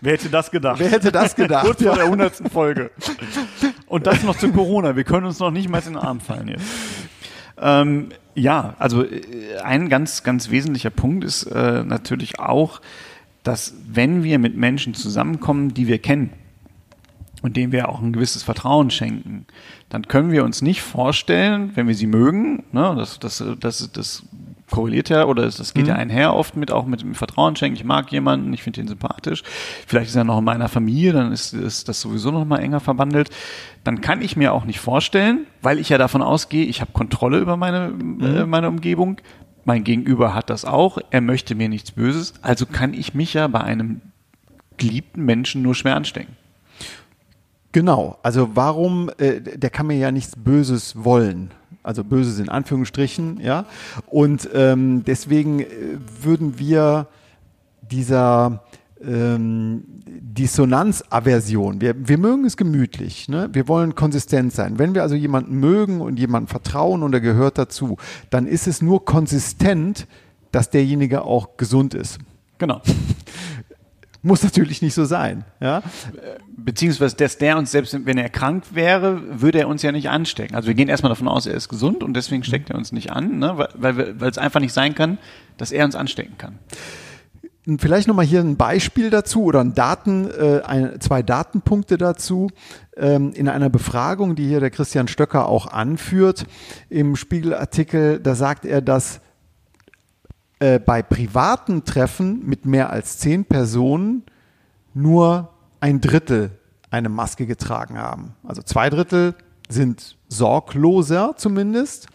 Wer 0.00 0.12
hätte 0.12 0.30
das 0.30 0.50
gedacht? 0.50 0.80
Wer 0.80 0.90
hätte 0.90 1.12
das 1.12 1.36
gedacht? 1.36 1.64
Kurz 1.64 1.82
vor 1.82 1.94
der 1.94 2.08
hundertsten 2.08 2.50
Folge. 2.50 2.90
Und 3.86 4.06
das 4.06 4.22
noch 4.22 4.36
zu 4.36 4.50
Corona. 4.50 4.96
Wir 4.96 5.04
können 5.04 5.26
uns 5.26 5.38
noch 5.38 5.50
nicht 5.50 5.68
mal 5.68 5.78
in 5.78 5.92
den 5.92 5.96
Arm 5.96 6.20
fallen 6.20 6.48
jetzt. 6.48 6.64
Ähm, 7.60 8.08
ja, 8.34 8.74
also 8.78 9.04
äh, 9.04 9.58
ein 9.62 9.88
ganz, 9.88 10.22
ganz 10.22 10.50
wesentlicher 10.50 10.90
Punkt 10.90 11.24
ist 11.24 11.44
äh, 11.44 11.84
natürlich 11.84 12.40
auch, 12.40 12.80
dass 13.42 13.74
wenn 13.86 14.22
wir 14.24 14.38
mit 14.38 14.56
Menschen 14.56 14.94
zusammenkommen, 14.94 15.74
die 15.74 15.86
wir 15.86 15.98
kennen 15.98 16.30
und 17.42 17.56
denen 17.56 17.72
wir 17.72 17.88
auch 17.88 18.00
ein 18.00 18.12
gewisses 18.12 18.42
Vertrauen 18.42 18.90
schenken, 18.90 19.46
dann 19.88 20.08
können 20.08 20.30
wir 20.30 20.44
uns 20.44 20.62
nicht 20.62 20.82
vorstellen, 20.82 21.72
wenn 21.74 21.88
wir 21.88 21.94
sie 21.94 22.06
mögen, 22.06 22.64
ne, 22.72 22.94
das, 22.96 23.18
das, 23.18 23.42
das, 23.58 23.90
das 23.92 24.24
korreliert 24.70 25.08
ja 25.08 25.24
oder 25.24 25.42
das 25.44 25.74
geht 25.74 25.84
mhm. 25.84 25.88
ja 25.88 25.94
einher 25.96 26.34
oft 26.34 26.56
mit 26.56 26.70
auch 26.70 26.86
mit 26.86 27.02
dem 27.02 27.14
Vertrauen 27.14 27.56
schenken. 27.56 27.76
Ich 27.76 27.84
mag 27.84 28.10
jemanden, 28.12 28.52
ich 28.52 28.62
finde 28.62 28.80
ihn 28.80 28.88
sympathisch. 28.88 29.42
Vielleicht 29.86 30.10
ist 30.10 30.16
er 30.16 30.24
noch 30.24 30.38
in 30.38 30.44
meiner 30.44 30.68
Familie, 30.68 31.12
dann 31.12 31.32
ist, 31.32 31.52
ist 31.52 31.88
das 31.88 32.00
sowieso 32.00 32.30
noch 32.30 32.44
mal 32.44 32.58
enger 32.58 32.80
verbandelt. 32.80 33.30
Dann 33.84 34.00
kann 34.00 34.22
ich 34.22 34.36
mir 34.36 34.52
auch 34.52 34.64
nicht 34.64 34.78
vorstellen, 34.78 35.46
weil 35.60 35.78
ich 35.78 35.88
ja 35.88 35.98
davon 35.98 36.22
ausgehe, 36.22 36.64
ich 36.64 36.80
habe 36.80 36.92
Kontrolle 36.92 37.38
über 37.38 37.56
meine 37.56 37.88
mhm. 37.88 38.22
äh, 38.22 38.46
meine 38.46 38.68
Umgebung. 38.68 39.20
Mein 39.64 39.84
Gegenüber 39.84 40.34
hat 40.34 40.48
das 40.48 40.64
auch. 40.64 40.98
Er 41.10 41.20
möchte 41.20 41.54
mir 41.54 41.68
nichts 41.68 41.90
Böses. 41.92 42.32
Also 42.40 42.64
kann 42.64 42.94
ich 42.94 43.12
mich 43.12 43.34
ja 43.34 43.46
bei 43.46 43.60
einem 43.60 44.00
geliebten 44.78 45.24
Menschen 45.24 45.60
nur 45.62 45.74
schwer 45.74 45.96
anstecken. 45.96 46.34
Genau, 47.72 48.18
also 48.22 48.50
warum, 48.54 49.10
äh, 49.18 49.40
der 49.40 49.70
kann 49.70 49.86
mir 49.86 49.96
ja 49.96 50.10
nichts 50.10 50.34
Böses 50.36 51.04
wollen. 51.04 51.52
Also 51.82 52.04
Böses 52.04 52.38
in 52.38 52.48
Anführungsstrichen, 52.48 53.40
ja. 53.40 53.64
Und 54.06 54.48
ähm, 54.52 55.04
deswegen 55.06 55.60
äh, 55.60 55.66
würden 56.22 56.58
wir 56.58 57.06
dieser 57.90 58.62
ähm, 59.02 59.84
Dissonanzaversion, 60.06 61.80
wir, 61.80 61.94
wir 61.96 62.18
mögen 62.18 62.44
es 62.44 62.56
gemütlich, 62.56 63.28
ne? 63.28 63.48
wir 63.52 63.68
wollen 63.68 63.94
konsistent 63.94 64.52
sein. 64.52 64.78
Wenn 64.78 64.94
wir 64.94 65.02
also 65.02 65.14
jemanden 65.14 65.58
mögen 65.58 66.00
und 66.00 66.18
jemanden 66.18 66.48
vertrauen 66.48 67.02
und 67.02 67.14
er 67.14 67.20
gehört 67.20 67.56
dazu, 67.56 67.96
dann 68.28 68.46
ist 68.46 68.66
es 68.66 68.82
nur 68.82 69.04
konsistent, 69.04 70.06
dass 70.52 70.70
derjenige 70.70 71.22
auch 71.22 71.56
gesund 71.56 71.94
ist. 71.94 72.18
Genau. 72.58 72.82
Muss 74.22 74.42
natürlich 74.42 74.82
nicht 74.82 74.94
so 74.94 75.04
sein. 75.04 75.44
Ja? 75.60 75.82
Beziehungsweise, 76.56 77.16
dass 77.16 77.38
der 77.38 77.56
uns 77.56 77.70
selbst, 77.70 77.96
wenn 78.04 78.18
er 78.18 78.28
krank 78.28 78.64
wäre, 78.72 79.40
würde 79.40 79.60
er 79.60 79.68
uns 79.68 79.82
ja 79.82 79.92
nicht 79.92 80.10
anstecken. 80.10 80.54
Also 80.54 80.68
wir 80.68 80.74
gehen 80.74 80.88
erstmal 80.88 81.08
davon 81.08 81.28
aus, 81.28 81.46
er 81.46 81.54
ist 81.54 81.68
gesund 81.68 82.02
und 82.02 82.14
deswegen 82.14 82.44
steckt 82.44 82.68
er 82.70 82.76
uns 82.76 82.92
nicht 82.92 83.10
an, 83.12 83.38
ne? 83.38 83.56
weil, 83.56 83.96
weil, 83.96 84.20
weil 84.20 84.30
es 84.30 84.38
einfach 84.38 84.60
nicht 84.60 84.74
sein 84.74 84.94
kann, 84.94 85.18
dass 85.56 85.72
er 85.72 85.86
uns 85.86 85.94
anstecken 85.94 86.36
kann. 86.36 86.58
Vielleicht 87.78 88.08
nochmal 88.08 88.24
hier 88.24 88.40
ein 88.40 88.56
Beispiel 88.56 89.10
dazu 89.10 89.44
oder 89.44 89.60
ein 89.60 89.74
Daten, 89.74 90.30
äh, 90.30 90.62
ein, 90.64 91.00
zwei 91.00 91.22
Datenpunkte 91.22 91.98
dazu. 91.98 92.50
Ähm, 92.96 93.32
in 93.32 93.48
einer 93.48 93.68
Befragung, 93.68 94.34
die 94.34 94.46
hier 94.46 94.60
der 94.60 94.70
Christian 94.70 95.08
Stöcker 95.08 95.46
auch 95.46 95.66
anführt, 95.66 96.46
im 96.88 97.16
Spiegelartikel, 97.16 98.18
da 98.18 98.34
sagt 98.34 98.64
er, 98.64 98.80
dass 98.80 99.20
äh, 100.60 100.78
bei 100.78 101.02
privaten 101.02 101.84
Treffen 101.84 102.46
mit 102.46 102.66
mehr 102.66 102.90
als 102.90 103.18
zehn 103.18 103.44
Personen 103.44 104.22
nur 104.94 105.50
ein 105.80 106.00
Drittel 106.00 106.50
eine 106.90 107.08
Maske 107.08 107.46
getragen 107.46 107.98
haben. 107.98 108.34
Also 108.44 108.62
zwei 108.62 108.90
Drittel 108.90 109.34
sind 109.68 110.16
sorgloser 110.28 111.34
zumindest. 111.36 112.08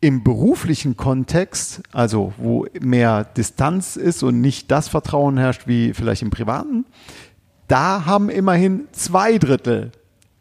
Im 0.00 0.22
beruflichen 0.22 0.96
Kontext, 0.96 1.82
also 1.92 2.34
wo 2.36 2.66
mehr 2.80 3.24
Distanz 3.24 3.96
ist 3.96 4.22
und 4.22 4.40
nicht 4.40 4.70
das 4.70 4.88
Vertrauen 4.88 5.38
herrscht 5.38 5.66
wie 5.66 5.94
vielleicht 5.94 6.22
im 6.22 6.30
privaten, 6.30 6.84
da 7.68 8.04
haben 8.04 8.28
immerhin 8.28 8.88
zwei 8.92 9.38
Drittel 9.38 9.92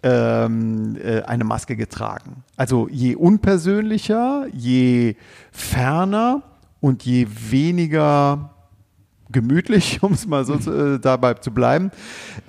ähm, 0.03 0.97
äh, 1.01 1.21
eine 1.21 1.45
Maske 1.45 1.75
getragen. 1.75 2.43
Also 2.57 2.89
je 2.89 3.15
unpersönlicher, 3.15 4.47
je 4.51 5.15
ferner, 5.51 6.43
und 6.83 7.05
je 7.05 7.25
weniger 7.49 8.49
gemütlich, 9.31 9.99
um 10.03 10.11
es 10.11 10.27
mal 10.27 10.43
so 10.43 10.55
äh, 10.55 10.99
dabei 10.99 11.35
zu 11.35 11.51
bleiben, 11.51 11.91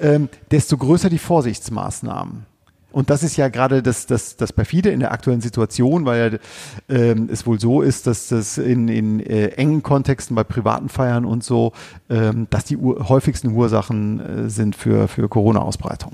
ähm, 0.00 0.29
desto 0.50 0.76
größer 0.76 1.09
die 1.09 1.19
Vorsichtsmaßnahmen. 1.19 2.45
Und 2.91 3.11
das 3.11 3.23
ist 3.23 3.37
ja 3.37 3.49
gerade 3.49 3.81
das, 3.81 4.07
das, 4.07 4.37
das 4.37 4.53
perfide 4.53 4.91
in 4.91 5.00
der 5.00 5.12
aktuellen 5.12 5.41
Situation, 5.41 6.05
weil 6.05 6.41
ähm, 6.88 7.29
es 7.31 7.47
wohl 7.47 7.61
so 7.61 7.81
ist, 7.81 8.09
dass 8.09 8.29
das 8.29 8.59
in, 8.59 8.88
in 8.88 9.21
äh, 9.21 9.50
engen 9.50 9.85
Kontexten 9.85 10.35
bei 10.35 10.43
privaten 10.43 10.88
Feiern 10.88 11.25
und 11.25 11.45
so, 11.45 11.73
ähm, 12.11 12.49
dass 12.50 12.64
die 12.64 12.76
ur 12.76 13.09
häufigsten 13.09 13.53
Ursachen 13.53 14.21
äh, 14.21 14.50
sind 14.50 14.75
für, 14.75 15.07
für 15.07 15.29
Corona-Ausbreitung. 15.29 16.12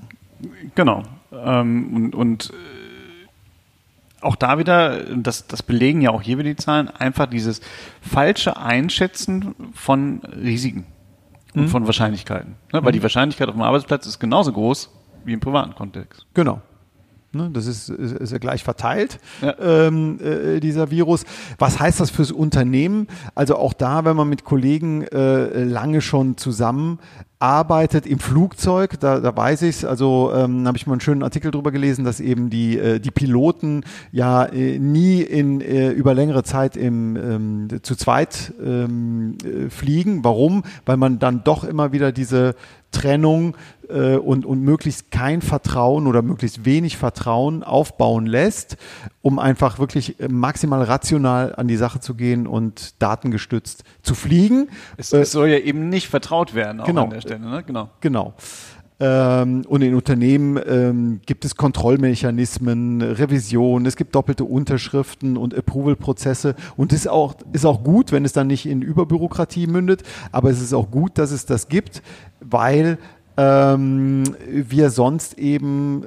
Genau. 0.75 1.03
Ähm, 1.33 1.95
und, 1.95 2.15
und 2.15 2.53
auch 4.21 4.37
da 4.37 4.59
wieder, 4.59 5.05
das, 5.17 5.47
das 5.47 5.63
belegen 5.63 6.01
ja 6.01 6.11
auch 6.11 6.23
hier 6.23 6.39
wieder 6.39 6.51
die 6.51 6.57
Zahlen, 6.57 6.89
einfach 6.89 7.27
dieses 7.27 7.61
falsche 8.01 8.57
Einschätzen 8.57 9.55
von 9.75 10.21
Risiken 10.25 10.87
und 11.55 11.63
mhm. 11.63 11.69
von 11.69 11.87
Wahrscheinlichkeiten. 11.87 12.57
Ne? 12.73 12.83
Weil 12.83 12.93
mhm. 12.93 12.97
die 12.97 13.03
Wahrscheinlichkeit 13.03 13.49
auf 13.49 13.55
dem 13.55 13.63
Arbeitsplatz 13.63 14.07
ist 14.07 14.19
genauso 14.19 14.53
groß 14.53 14.91
wie 15.25 15.33
im 15.33 15.41
privaten 15.41 15.75
Kontext. 15.75 16.27
Genau. 16.35 16.61
Ne, 17.33 17.49
das 17.53 17.67
ist, 17.67 17.89
ist, 17.89 18.13
ist 18.13 18.33
ja 18.33 18.39
gleich 18.39 18.65
verteilt, 18.65 19.21
ja. 19.41 19.55
Ähm, 19.61 20.19
äh, 20.21 20.59
dieser 20.59 20.91
Virus. 20.91 21.25
Was 21.59 21.79
heißt 21.79 22.01
das 22.01 22.11
fürs 22.11 22.33
Unternehmen? 22.33 23.07
Also 23.37 23.55
auch 23.55 23.73
da, 23.73 24.05
wenn 24.05 24.17
man 24.17 24.29
mit 24.29 24.43
Kollegen 24.43 25.03
äh, 25.03 25.63
lange 25.63 26.01
schon 26.01 26.37
zusammen 26.39 26.99
arbeitet 27.41 28.07
im 28.07 28.19
Flugzeug, 28.19 29.01
da, 29.01 29.19
da 29.19 29.35
weiß 29.35 29.63
ich 29.63 29.77
es, 29.77 29.85
also 29.87 30.31
ähm, 30.35 30.67
habe 30.67 30.77
ich 30.77 30.87
mal 30.87 30.93
einen 30.93 31.01
schönen 31.01 31.23
Artikel 31.23 31.51
drüber 31.51 31.73
gelesen, 31.73 32.05
dass 32.05 32.21
eben 32.21 32.51
die, 32.51 32.79
äh, 32.79 33.01
die 33.01 33.11
Piloten 33.11 33.83
ja 34.13 34.45
äh, 34.45 34.79
nie 34.79 35.23
in, 35.23 35.63
äh, 35.63 35.89
über 35.89 36.13
längere 36.13 36.45
Zeit 36.45 36.77
im, 36.77 37.17
ähm, 37.17 37.69
zu 37.83 37.97
zweit 37.97 38.53
ähm, 38.63 39.39
äh, 39.43 39.71
fliegen. 39.71 40.23
Warum? 40.23 40.65
Weil 40.85 40.99
man 40.99 41.19
dann 41.19 41.43
doch 41.43 41.65
immer 41.65 41.93
wieder 41.93 42.13
diese 42.13 42.55
Trennung 42.91 43.57
äh, 43.89 44.17
und, 44.17 44.45
und 44.45 44.63
möglichst 44.63 45.11
kein 45.11 45.43
Vertrauen 45.43 46.07
oder 46.07 46.23
möglichst 46.23 46.65
wenig 46.65 46.97
Vertrauen 46.97 47.63
aufbauen 47.63 48.27
lässt, 48.27 48.77
um 49.23 49.39
einfach 49.39 49.79
wirklich 49.79 50.17
maximal 50.29 50.83
rational 50.83 51.55
an 51.55 51.69
die 51.69 51.77
Sache 51.77 52.01
zu 52.01 52.15
gehen 52.15 52.47
und 52.47 53.01
datengestützt 53.01 53.85
zu 54.03 54.15
fliegen. 54.15 54.69
Es, 54.97 55.13
äh, 55.13 55.21
es 55.21 55.33
soll 55.33 55.49
ja 55.49 55.59
eben 55.59 55.89
nicht 55.89 56.09
vertraut 56.09 56.55
werden 56.55 56.81
auch 56.81 56.87
genau, 56.87 57.09
Stelle, 57.31 57.49
ne? 57.49 57.63
Genau. 57.65 57.91
Genau. 58.01 58.35
Ähm, 58.99 59.65
und 59.67 59.81
in 59.81 59.95
Unternehmen 59.95 60.61
ähm, 60.67 61.21
gibt 61.25 61.45
es 61.45 61.57
Kontrollmechanismen, 61.57 63.01
Revision, 63.01 63.87
es 63.87 63.97
gibt 63.97 64.15
doppelte 64.15 64.45
Unterschriften 64.45 65.37
und 65.39 65.55
Approval-Prozesse. 65.55 66.55
Und 66.77 66.93
ist 66.93 67.09
auch, 67.09 67.35
ist 67.53 67.65
auch 67.65 67.83
gut, 67.83 68.13
wenn 68.13 68.25
es 68.25 68.33
dann 68.33 68.49
nicht 68.49 68.67
in 68.67 68.83
Überbürokratie 68.83 69.67
mündet, 69.69 70.03
aber 70.33 70.51
es 70.51 70.61
ist 70.61 70.75
auch 70.75 70.91
gut, 70.91 71.17
dass 71.17 71.31
es 71.31 71.47
das 71.47 71.69
gibt, 71.69 72.03
weil 72.41 72.99
ähm, 73.37 74.25
wir 74.47 74.91
sonst 74.91 75.39
eben 75.39 76.05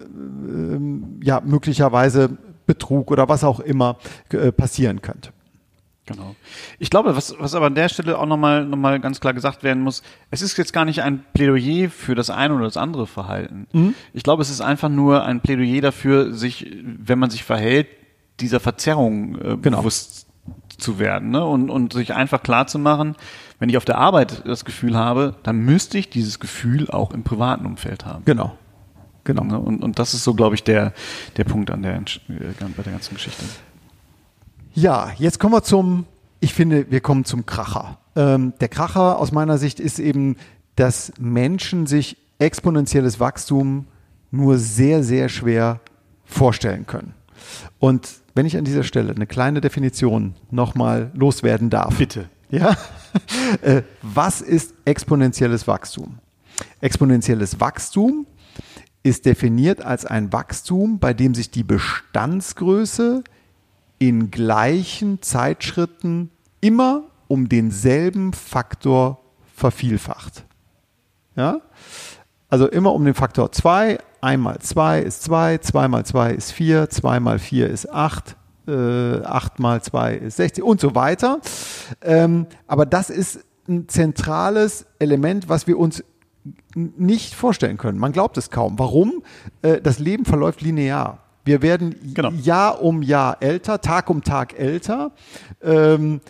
ähm, 0.48 1.20
ja 1.24 1.42
möglicherweise 1.44 2.38
Betrug 2.68 3.12
oder 3.12 3.28
was 3.28 3.44
auch 3.44 3.60
immer 3.60 3.98
äh, 4.30 4.52
passieren 4.52 5.02
könnte. 5.02 5.32
Genau. 6.06 6.36
Ich 6.80 6.90
glaube, 6.90 7.16
was, 7.16 7.34
was 7.40 7.56
aber 7.56 7.68
an 7.68 7.76
der 7.76 7.88
Stelle 7.88 8.18
auch 8.18 8.26
nochmal 8.26 8.66
noch 8.66 8.78
mal 8.78 9.00
ganz 9.00 9.22
klar 9.22 9.34
gesagt 9.34 9.64
werden 9.64 9.82
muss, 9.82 10.04
es 10.32 10.42
ist 10.42 10.58
jetzt 10.58 10.74
gar 10.74 10.84
nicht 10.84 11.02
ein 11.02 11.24
Plädoyer 11.34 11.90
für 11.90 12.14
das 12.14 12.30
eine 12.30 12.54
oder 12.56 12.66
das 12.66 12.76
andere 12.76 13.08
Verhalten. 13.08 13.68
Mhm. 13.72 13.96
Ich 14.12 14.24
glaube, 14.24 14.42
es 14.42 14.50
ist 14.50 14.60
einfach 14.60 14.90
nur 14.90 15.24
ein 15.24 15.40
Plädoyer 15.40 15.82
dafür, 15.82 16.34
sich, 16.34 16.76
wenn 16.84 17.20
man 17.20 17.30
sich 17.30 17.46
verhält, 17.46 17.88
dieser 18.42 18.60
Verzerrung 18.60 19.36
äh, 19.40 19.58
genau. 19.62 19.78
bewusst 19.78 20.28
zu 20.78 21.00
werden 21.00 21.30
ne? 21.30 21.46
und, 21.46 21.70
und 21.70 21.94
sich 21.94 22.14
einfach 22.14 22.44
klar 22.44 22.68
zu 22.68 22.80
machen, 22.80 23.16
wenn 23.60 23.70
ich 23.70 23.78
auf 23.78 23.86
der 23.86 23.98
Arbeit 23.98 24.44
das 24.46 24.66
Gefühl 24.66 24.98
habe, 24.98 25.36
dann 25.44 25.60
müsste 25.60 25.98
ich 25.98 26.10
dieses 26.10 26.40
Gefühl 26.40 26.90
auch 26.90 27.12
im 27.12 27.24
privaten 27.24 27.66
Umfeld 27.66 28.06
haben. 28.06 28.26
Genau. 28.26 28.58
Genau. 29.24 29.44
Ne? 29.44 29.58
Und, 29.58 29.82
und 29.84 30.00
das 30.00 30.14
ist 30.14 30.26
so, 30.26 30.34
glaube 30.34 30.56
ich, 30.56 30.64
der, 30.64 30.92
der 31.38 31.46
Punkt 31.46 31.72
an 31.72 31.82
der, 31.82 31.96
äh, 31.96 32.02
bei 32.76 32.84
der 32.84 32.92
ganzen 32.92 33.14
Geschichte. 33.14 33.46
Ja, 34.74 35.12
jetzt 35.20 35.40
kommen 35.40 35.54
wir 35.54 35.64
zum, 35.64 36.06
ich 36.40 36.54
finde, 36.54 36.90
wir 36.90 37.00
kommen 37.00 37.26
zum 37.26 37.46
Kracher. 37.46 38.00
Ähm, 38.16 38.54
der 38.60 38.70
Kracher 38.70 39.20
aus 39.20 39.32
meiner 39.32 39.60
Sicht 39.60 39.80
ist 39.80 40.00
eben, 40.00 40.36
dass 40.76 41.14
Menschen 41.20 41.86
sich 41.86 42.18
exponentielles 42.40 43.20
Wachstum 43.20 43.86
nur 44.32 44.58
sehr, 44.58 45.04
sehr 45.04 45.30
schwer 45.30 45.80
vorstellen 46.26 46.88
können. 46.88 47.14
Und 47.78 48.10
wenn 48.34 48.48
ich 48.48 48.58
an 48.58 48.66
dieser 48.66 48.84
Stelle 48.84 49.14
eine 49.14 49.28
kleine 49.28 49.62
Definition 49.62 50.34
nochmal 50.50 51.12
loswerden 51.14 51.70
darf. 51.70 51.98
Bitte. 51.98 52.30
Ja. 52.50 52.76
Äh, 53.62 53.84
was 54.02 54.42
ist 54.42 54.74
exponentielles 54.86 55.68
Wachstum? 55.68 56.18
Exponentielles 56.82 57.60
Wachstum 57.60 58.26
ist 59.04 59.28
definiert 59.28 59.86
als 59.86 60.08
ein 60.08 60.34
Wachstum, 60.34 60.98
bei 60.98 61.14
dem 61.14 61.36
sich 61.36 61.52
die 61.52 61.64
Bestandsgröße 61.64 63.24
in 64.08 64.32
gleichen 64.32 65.22
Zeitschritten 65.22 66.30
immer 66.60 67.04
um 67.30 67.48
denselben 67.48 68.34
Faktor 68.34 69.24
vervielfacht. 69.56 70.44
Ja? 71.38 71.62
Also 72.50 72.68
immer 72.68 72.94
um 72.94 73.06
den 73.06 73.14
Faktor 73.14 73.54
2. 73.54 73.98
1 74.20 74.44
mal 74.44 74.60
2 74.60 75.00
ist 75.00 75.24
2, 75.24 75.60
2 75.60 75.88
mal 75.88 76.06
2 76.06 76.32
ist 76.32 76.52
4, 76.52 76.90
2 76.90 77.20
mal 77.22 77.40
4 77.40 77.70
ist 77.70 77.90
8, 77.94 78.36
äh, 78.68 79.22
8 79.22 79.60
mal 79.60 79.82
2 79.82 80.16
ist 80.16 80.36
60 80.36 80.66
und 80.66 80.82
so 80.82 80.96
weiter. 80.96 81.40
Ähm, 82.02 82.48
aber 82.68 82.86
das 82.86 83.10
ist 83.10 83.40
ein 83.70 83.88
zentrales 83.88 84.86
Element, 85.00 85.48
was 85.48 85.66
wir 85.66 85.80
uns 85.80 86.04
nicht 86.76 87.36
vorstellen 87.36 87.78
können. 87.78 88.00
Man 88.00 88.12
glaubt 88.12 88.38
es 88.38 88.50
kaum. 88.50 88.78
Warum? 88.80 89.24
Äh, 89.62 89.80
das 89.80 90.00
Leben 90.00 90.26
verläuft 90.26 90.60
linear. 90.62 91.20
Wir 91.46 91.62
werden 91.62 91.96
genau. 92.14 92.30
Jahr 92.32 92.82
um 92.82 93.02
Jahr 93.02 93.38
älter, 93.42 93.82
Tag 93.82 94.10
um 94.10 94.24
Tag 94.24 94.58
älter. 94.58 95.12
Ähm, 95.62 96.22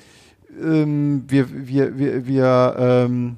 ähm, 0.62 1.24
wir, 1.28 1.68
wir, 1.68 1.98
wir, 1.98 2.28
wir 2.28 2.76
ähm, 2.78 3.38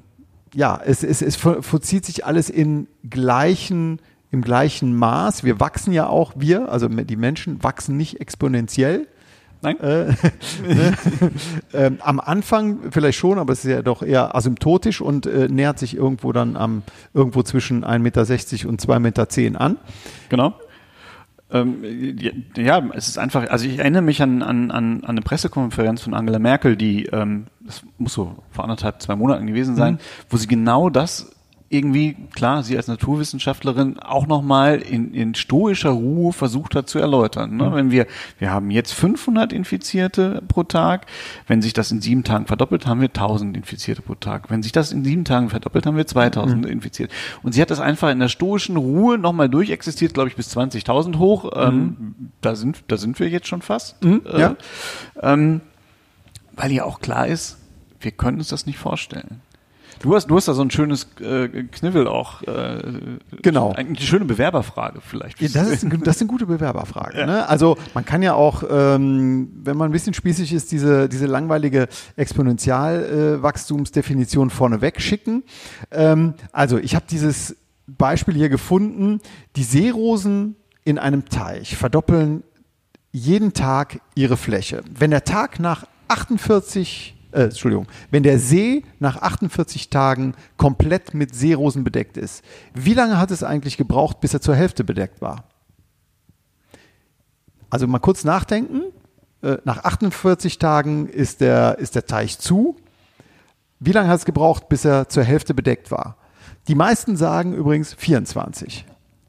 ja, 0.54 0.80
es, 0.82 1.02
es, 1.02 1.20
es 1.20 1.36
vollzieht 1.36 2.06
sich 2.06 2.24
alles 2.24 2.48
in 2.48 2.88
gleichen, 3.08 4.00
im 4.30 4.40
gleichen 4.40 4.96
Maß. 4.96 5.44
Wir 5.44 5.60
wachsen 5.60 5.92
ja 5.92 6.06
auch, 6.06 6.32
wir, 6.36 6.70
also 6.72 6.88
die 6.88 7.16
Menschen 7.16 7.62
wachsen 7.62 7.98
nicht 7.98 8.20
exponentiell. 8.22 9.06
Nein. 9.60 9.80
Äh, 9.80 10.14
äh, 11.72 11.90
am 12.00 12.20
Anfang 12.20 12.90
vielleicht 12.90 13.18
schon, 13.18 13.38
aber 13.38 13.52
es 13.52 13.64
ist 13.64 13.70
ja 13.70 13.82
doch 13.82 14.02
eher 14.02 14.34
asymptotisch 14.34 15.00
und 15.00 15.26
äh, 15.26 15.48
nähert 15.48 15.78
sich 15.78 15.94
irgendwo 15.96 16.32
dann 16.32 16.56
am 16.56 16.82
irgendwo 17.12 17.42
zwischen 17.42 17.84
1,60 17.84 17.98
Meter 17.98 18.20
und 18.68 18.80
2,10 18.80 18.98
Meter 19.00 19.60
an. 19.60 19.76
Genau. 20.30 20.54
Ähm, 21.48 22.16
ja, 22.56 22.82
es 22.94 23.08
ist 23.08 23.18
einfach, 23.18 23.48
also 23.50 23.66
ich 23.66 23.78
erinnere 23.78 24.02
mich 24.02 24.20
an, 24.20 24.42
an, 24.42 24.72
an 24.72 25.04
eine 25.04 25.22
Pressekonferenz 25.22 26.02
von 26.02 26.14
Angela 26.14 26.40
Merkel, 26.40 26.76
die, 26.76 27.06
ähm, 27.06 27.46
das 27.60 27.84
muss 27.98 28.14
so 28.14 28.36
vor 28.50 28.64
anderthalb, 28.64 29.00
zwei 29.00 29.14
Monaten 29.14 29.46
gewesen 29.46 29.76
sein, 29.76 29.94
mhm. 29.94 29.98
wo 30.28 30.36
sie 30.38 30.48
genau 30.48 30.90
das 30.90 31.35
irgendwie, 31.68 32.14
klar, 32.34 32.62
sie 32.62 32.76
als 32.76 32.86
Naturwissenschaftlerin 32.86 33.98
auch 33.98 34.28
nochmal 34.28 34.76
in, 34.76 35.12
in 35.12 35.34
stoischer 35.34 35.90
Ruhe 35.90 36.32
versucht 36.32 36.76
hat 36.76 36.88
zu 36.88 37.00
erläutern. 37.00 37.56
Ne? 37.56 37.70
Mhm. 37.70 37.74
Wenn 37.74 37.90
wir, 37.90 38.06
wir 38.38 38.52
haben 38.52 38.70
jetzt 38.70 38.92
500 38.92 39.52
Infizierte 39.52 40.42
pro 40.46 40.62
Tag, 40.62 41.06
wenn 41.48 41.62
sich 41.62 41.72
das 41.72 41.90
in 41.90 42.00
sieben 42.00 42.22
Tagen 42.22 42.46
verdoppelt, 42.46 42.86
haben 42.86 43.00
wir 43.00 43.08
1000 43.08 43.56
Infizierte 43.56 44.02
pro 44.02 44.14
Tag. 44.14 44.48
Wenn 44.48 44.62
sich 44.62 44.70
das 44.70 44.92
in 44.92 45.04
sieben 45.04 45.24
Tagen 45.24 45.50
verdoppelt, 45.50 45.86
haben 45.86 45.96
wir 45.96 46.06
2000 46.06 46.62
mhm. 46.62 46.70
Infiziert. 46.70 47.10
Und 47.42 47.52
sie 47.52 47.60
hat 47.60 47.70
das 47.70 47.80
einfach 47.80 48.10
in 48.10 48.20
der 48.20 48.28
stoischen 48.28 48.76
Ruhe 48.76 49.18
nochmal 49.18 49.48
durchexistiert, 49.48 50.14
glaube 50.14 50.28
ich, 50.28 50.36
bis 50.36 50.56
20.000 50.56 51.18
hoch. 51.18 51.50
Ähm, 51.56 51.76
mhm. 51.78 52.14
da 52.42 52.54
sind, 52.54 52.84
da 52.86 52.96
sind 52.96 53.18
wir 53.18 53.28
jetzt 53.28 53.48
schon 53.48 53.62
fast. 53.62 54.04
Mhm, 54.04 54.22
äh, 54.24 54.40
ja. 54.40 54.56
Ähm, 55.20 55.62
weil 56.52 56.70
ja 56.70 56.84
auch 56.84 57.00
klar 57.00 57.26
ist, 57.26 57.58
wir 58.00 58.12
können 58.12 58.38
uns 58.38 58.48
das 58.48 58.66
nicht 58.66 58.78
vorstellen. 58.78 59.40
Du 60.00 60.14
hast, 60.14 60.26
du 60.26 60.36
hast 60.36 60.48
da 60.48 60.54
so 60.54 60.62
ein 60.62 60.70
schönes 60.70 61.08
äh, 61.20 61.48
Kniffel 61.48 62.06
auch. 62.06 62.42
Äh, 62.42 63.18
genau. 63.42 63.72
Eine 63.72 63.96
schöne 63.96 64.24
Bewerberfrage 64.24 65.00
vielleicht. 65.00 65.40
Ja, 65.40 65.48
das, 65.48 65.68
ist 65.68 65.86
das 66.04 66.20
eine 66.20 66.28
gute 66.28 66.46
Bewerberfrage. 66.46 67.16
Ja. 67.16 67.24
Ne? 67.24 67.48
Also 67.48 67.78
man 67.94 68.04
kann 68.04 68.20
ja 68.22 68.34
auch, 68.34 68.62
ähm, 68.68 69.48
wenn 69.62 69.74
man 69.76 69.88
ein 69.88 69.92
bisschen 69.92 70.12
spießig 70.12 70.52
ist, 70.52 70.70
diese, 70.70 71.08
diese 71.08 71.24
langweilige 71.26 71.88
Exponentialwachstumsdefinition 72.16 74.48
äh, 74.48 74.50
vorneweg 74.50 75.00
schicken. 75.00 75.44
Ähm, 75.90 76.34
also 76.52 76.76
ich 76.78 76.94
habe 76.94 77.06
dieses 77.08 77.56
Beispiel 77.86 78.34
hier 78.34 78.50
gefunden. 78.50 79.20
Die 79.56 79.62
Seerosen 79.62 80.56
in 80.84 80.98
einem 80.98 81.24
Teich 81.26 81.76
verdoppeln 81.76 82.42
jeden 83.12 83.54
Tag 83.54 84.00
ihre 84.14 84.36
Fläche. 84.36 84.82
Wenn 84.92 85.10
der 85.10 85.24
Tag 85.24 85.58
nach 85.58 85.86
48 86.08 87.15
äh, 87.32 87.44
Entschuldigung, 87.44 87.86
wenn 88.10 88.22
der 88.22 88.38
See 88.38 88.84
nach 88.98 89.16
48 89.22 89.90
Tagen 89.90 90.34
komplett 90.56 91.14
mit 91.14 91.34
Seerosen 91.34 91.84
bedeckt 91.84 92.16
ist, 92.16 92.44
wie 92.74 92.94
lange 92.94 93.18
hat 93.18 93.30
es 93.30 93.42
eigentlich 93.42 93.76
gebraucht, 93.76 94.20
bis 94.20 94.34
er 94.34 94.40
zur 94.40 94.54
Hälfte 94.54 94.84
bedeckt 94.84 95.20
war? 95.20 95.44
Also 97.70 97.86
mal 97.86 97.98
kurz 97.98 98.24
nachdenken. 98.24 98.82
Äh, 99.42 99.58
nach 99.64 99.84
48 99.84 100.58
Tagen 100.58 101.08
ist 101.08 101.40
der, 101.40 101.78
ist 101.78 101.94
der 101.94 102.06
Teich 102.06 102.38
zu. 102.38 102.76
Wie 103.78 103.92
lange 103.92 104.08
hat 104.08 104.20
es 104.20 104.24
gebraucht, 104.24 104.68
bis 104.68 104.84
er 104.84 105.08
zur 105.08 105.24
Hälfte 105.24 105.52
bedeckt 105.52 105.90
war? 105.90 106.16
Die 106.68 106.74
meisten 106.74 107.16
sagen 107.16 107.54
übrigens 107.54 107.94
24. 107.94 108.86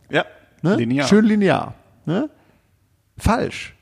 Ja, 0.10 0.26
ne? 0.62 0.76
linear. 0.76 1.08
Schön 1.08 1.26
linear. 1.26 1.74
Ne? 2.06 2.30
Falsch. 3.18 3.76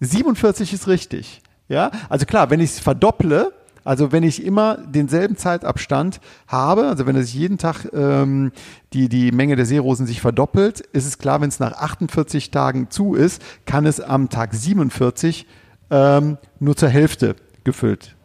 47 0.00 0.72
ist 0.72 0.88
richtig. 0.88 1.42
Ja, 1.70 1.92
also 2.08 2.26
klar, 2.26 2.50
wenn 2.50 2.58
ich 2.58 2.70
es 2.70 2.80
verdopple, 2.80 3.52
also 3.84 4.10
wenn 4.10 4.24
ich 4.24 4.44
immer 4.44 4.76
denselben 4.76 5.36
Zeitabstand 5.36 6.20
habe, 6.48 6.88
also 6.88 7.06
wenn 7.06 7.14
es 7.14 7.32
jeden 7.32 7.58
Tag 7.58 7.86
ähm, 7.94 8.50
die, 8.92 9.08
die 9.08 9.30
Menge 9.30 9.54
der 9.54 9.66
Seerosen 9.66 10.04
sich 10.04 10.20
verdoppelt, 10.20 10.80
ist 10.80 11.06
es 11.06 11.18
klar, 11.18 11.40
wenn 11.40 11.48
es 11.48 11.60
nach 11.60 11.74
48 11.74 12.50
Tagen 12.50 12.90
zu 12.90 13.14
ist, 13.14 13.40
kann 13.66 13.86
es 13.86 14.00
am 14.00 14.28
Tag 14.28 14.52
47 14.52 15.46
ähm, 15.90 16.38
nur 16.58 16.76
zur 16.76 16.88
Hälfte 16.88 17.36
gefüllt 17.62 18.16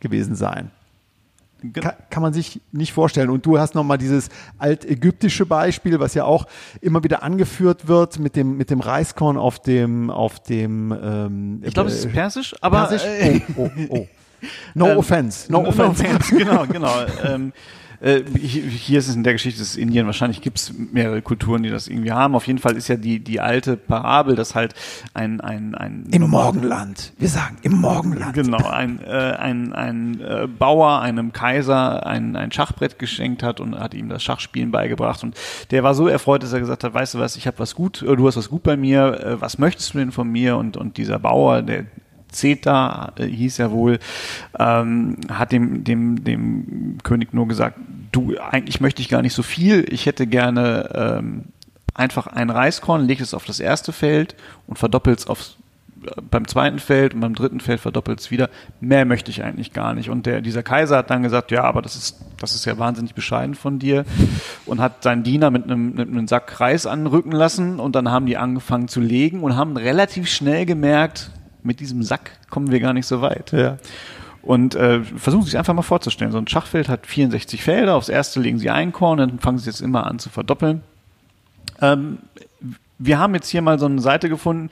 gewesen 0.00 0.34
sein. 0.34 0.70
Kann, 1.74 1.92
kann, 2.10 2.22
man 2.22 2.32
sich 2.32 2.60
nicht 2.72 2.92
vorstellen. 2.92 3.30
Und 3.30 3.46
du 3.46 3.58
hast 3.58 3.74
nochmal 3.74 3.98
dieses 3.98 4.28
altägyptische 4.58 5.46
Beispiel, 5.46 6.00
was 6.00 6.14
ja 6.14 6.24
auch 6.24 6.46
immer 6.80 7.04
wieder 7.04 7.22
angeführt 7.22 7.88
wird 7.88 8.18
mit 8.18 8.36
dem, 8.36 8.56
mit 8.56 8.70
dem 8.70 8.80
Reiskorn 8.80 9.36
auf 9.36 9.58
dem, 9.60 10.10
auf 10.10 10.40
dem 10.40 10.92
ähm, 11.02 11.62
Ich 11.64 11.74
glaube, 11.74 11.90
äh, 11.90 11.92
es 11.92 12.04
ist 12.04 12.12
persisch, 12.12 12.54
aber 12.60 12.86
persisch? 12.86 13.04
Äh, 13.04 13.40
oh, 13.56 13.70
oh, 13.76 13.86
oh. 13.90 14.06
No 14.74 14.88
ähm, 14.90 14.98
offense. 14.98 15.52
No, 15.52 15.62
no 15.62 15.68
offense. 15.68 16.04
offense. 16.04 16.36
genau, 16.36 16.66
genau. 16.66 16.94
ähm, 17.24 17.52
äh, 18.00 18.22
hier 18.34 18.98
ist 18.98 19.08
es 19.08 19.14
in 19.14 19.24
der 19.24 19.34
Geschichte 19.34 19.60
des 19.60 19.76
Indien, 19.76 20.06
wahrscheinlich 20.06 20.40
gibt 20.40 20.58
es 20.58 20.72
mehrere 20.72 21.20
Kulturen, 21.22 21.62
die 21.62 21.70
das 21.70 21.88
irgendwie 21.88 22.12
haben. 22.12 22.34
Auf 22.34 22.46
jeden 22.46 22.58
Fall 22.58 22.76
ist 22.76 22.88
ja 22.88 22.96
die, 22.96 23.20
die 23.20 23.40
alte 23.40 23.76
Parabel, 23.76 24.36
dass 24.36 24.54
halt 24.54 24.74
ein, 25.12 25.40
ein, 25.40 25.74
ein 25.74 26.06
Im 26.10 26.28
Morgenland, 26.28 27.12
wir 27.18 27.28
sagen 27.28 27.58
im 27.62 27.80
Morgenland. 27.80 28.34
Genau, 28.34 28.68
ein, 28.68 29.00
äh, 29.04 29.10
ein, 29.10 29.72
ein 29.72 30.20
äh, 30.20 30.46
Bauer 30.46 31.00
einem 31.00 31.32
Kaiser 31.32 32.06
ein, 32.06 32.36
ein 32.36 32.52
Schachbrett 32.52 32.98
geschenkt 32.98 33.42
hat 33.42 33.60
und 33.60 33.78
hat 33.78 33.94
ihm 33.94 34.08
das 34.08 34.22
Schachspielen 34.22 34.70
beigebracht. 34.70 35.22
Und 35.22 35.36
der 35.70 35.82
war 35.82 35.94
so 35.94 36.08
erfreut, 36.08 36.42
dass 36.42 36.52
er 36.52 36.60
gesagt 36.60 36.84
hat, 36.84 36.94
weißt 36.94 37.14
du 37.14 37.18
was, 37.18 37.36
ich 37.36 37.46
habe 37.46 37.58
was 37.58 37.74
gut, 37.74 38.02
du 38.02 38.26
hast 38.26 38.36
was 38.36 38.48
gut 38.48 38.62
bei 38.62 38.76
mir, 38.76 39.20
äh, 39.20 39.40
was 39.40 39.58
möchtest 39.58 39.94
du 39.94 39.98
denn 39.98 40.12
von 40.12 40.28
mir? 40.28 40.56
Und, 40.56 40.76
und 40.76 40.96
dieser 40.96 41.18
Bauer, 41.18 41.62
der 41.62 41.84
Zeta 42.32 43.12
äh, 43.16 43.26
hieß 43.26 43.58
er 43.58 43.70
wohl, 43.70 43.98
ähm, 44.58 45.16
hat 45.28 45.52
dem, 45.52 45.84
dem, 45.84 46.24
dem 46.24 46.98
König 47.02 47.32
nur 47.34 47.48
gesagt, 47.48 47.78
du, 48.12 48.36
eigentlich 48.38 48.80
möchte 48.80 49.02
ich 49.02 49.08
gar 49.08 49.22
nicht 49.22 49.34
so 49.34 49.42
viel, 49.42 49.84
ich 49.92 50.06
hätte 50.06 50.26
gerne 50.26 50.90
ähm, 50.94 51.44
einfach 51.94 52.26
ein 52.26 52.50
Reiskorn, 52.50 53.06
leg 53.06 53.20
es 53.20 53.34
auf 53.34 53.44
das 53.44 53.60
erste 53.60 53.92
Feld 53.92 54.34
und 54.66 54.78
verdoppelt 54.78 55.20
es 55.20 55.26
aufs 55.26 55.56
äh, 56.04 56.20
beim 56.30 56.46
zweiten 56.48 56.78
Feld 56.78 57.14
und 57.14 57.20
beim 57.20 57.34
dritten 57.34 57.60
Feld 57.60 57.80
verdoppelt 57.80 58.20
es 58.20 58.30
wieder. 58.30 58.48
Mehr 58.80 59.04
möchte 59.04 59.30
ich 59.30 59.42
eigentlich 59.42 59.72
gar 59.72 59.94
nicht. 59.94 60.08
Und 60.08 60.26
der, 60.26 60.40
dieser 60.40 60.62
Kaiser 60.62 60.98
hat 60.98 61.10
dann 61.10 61.22
gesagt, 61.22 61.50
ja, 61.50 61.64
aber 61.64 61.82
das 61.82 61.96
ist, 61.96 62.20
das 62.38 62.54
ist 62.54 62.64
ja 62.64 62.78
wahnsinnig 62.78 63.14
bescheiden 63.14 63.54
von 63.54 63.78
dir. 63.78 64.04
Und 64.66 64.80
hat 64.80 65.02
seinen 65.02 65.22
Diener 65.22 65.50
mit 65.50 65.64
einem, 65.64 65.94
mit 65.94 66.08
einem 66.08 66.28
Sack 66.28 66.60
Reis 66.60 66.86
anrücken 66.86 67.32
lassen. 67.32 67.80
Und 67.80 67.94
dann 67.96 68.10
haben 68.10 68.26
die 68.26 68.36
angefangen 68.36 68.88
zu 68.88 69.00
legen 69.00 69.42
und 69.42 69.56
haben 69.56 69.76
relativ 69.76 70.28
schnell 70.28 70.64
gemerkt, 70.64 71.30
mit 71.62 71.80
diesem 71.80 72.02
Sack 72.02 72.32
kommen 72.50 72.70
wir 72.70 72.80
gar 72.80 72.92
nicht 72.92 73.06
so 73.06 73.20
weit. 73.20 73.52
Ja. 73.52 73.78
Und 74.42 74.74
äh, 74.74 75.02
versuchen 75.02 75.42
Sie 75.42 75.50
sich 75.50 75.58
einfach 75.58 75.74
mal 75.74 75.82
vorzustellen. 75.82 76.32
So 76.32 76.38
ein 76.38 76.48
Schachfeld 76.48 76.88
hat 76.88 77.06
64 77.06 77.62
Felder. 77.62 77.94
Aufs 77.94 78.08
erste 78.08 78.40
legen 78.40 78.58
Sie 78.58 78.70
ein 78.70 78.92
Korn, 78.92 79.18
dann 79.18 79.38
fangen 79.38 79.58
Sie 79.58 79.66
jetzt 79.66 79.80
immer 79.80 80.06
an 80.06 80.18
zu 80.18 80.30
verdoppeln. 80.30 80.82
Ähm, 81.80 82.18
wir 82.98 83.18
haben 83.18 83.34
jetzt 83.34 83.48
hier 83.48 83.62
mal 83.62 83.78
so 83.78 83.86
eine 83.86 84.00
Seite 84.00 84.28
gefunden. 84.28 84.70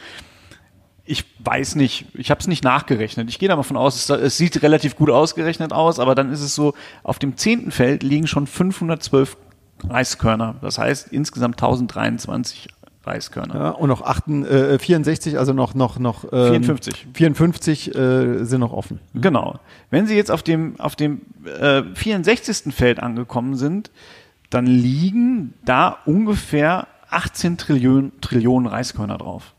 Ich 1.04 1.24
weiß 1.38 1.76
nicht, 1.76 2.06
ich 2.14 2.30
habe 2.30 2.40
es 2.40 2.46
nicht 2.46 2.64
nachgerechnet. 2.64 3.30
Ich 3.30 3.38
gehe 3.38 3.48
da 3.48 3.56
mal 3.56 3.62
von 3.62 3.78
aus, 3.78 3.96
es, 3.96 4.10
es, 4.10 4.36
sieht 4.36 4.62
relativ 4.62 4.96
gut 4.96 5.08
ausgerechnet 5.08 5.72
aus, 5.72 5.98
aber 5.98 6.14
dann 6.14 6.30
ist 6.30 6.42
es 6.42 6.54
so, 6.54 6.74
auf 7.02 7.18
dem 7.18 7.38
zehnten 7.38 7.70
Feld 7.70 8.02
liegen 8.02 8.26
schon 8.26 8.46
512 8.46 9.36
Reiskörner. 9.88 10.56
Das 10.60 10.78
heißt 10.78 11.08
insgesamt 11.10 11.56
1023 11.56 12.68
Reiskörner. 13.08 13.54
Ja, 13.54 13.70
und 13.70 13.88
noch 13.88 14.02
8, 14.02 14.28
äh, 14.28 14.78
64, 14.78 15.38
also 15.38 15.52
noch, 15.52 15.74
noch, 15.74 15.98
noch 15.98 16.24
ähm, 16.32 16.62
54. 16.62 17.08
54 17.14 17.94
äh, 17.94 18.44
sind 18.44 18.60
noch 18.60 18.72
offen. 18.72 19.00
Genau. 19.14 19.58
Wenn 19.90 20.06
Sie 20.06 20.14
jetzt 20.14 20.30
auf 20.30 20.42
dem, 20.42 20.78
auf 20.78 20.94
dem 20.94 21.22
äh, 21.44 21.82
64. 21.94 22.74
Feld 22.74 23.00
angekommen 23.00 23.56
sind, 23.56 23.90
dann 24.50 24.66
liegen 24.66 25.54
da 25.64 25.98
ungefähr 26.06 26.86
18 27.10 27.58
Trillionen, 27.58 28.12
Trillionen 28.20 28.66
Reiskörner 28.66 29.18
drauf. 29.18 29.54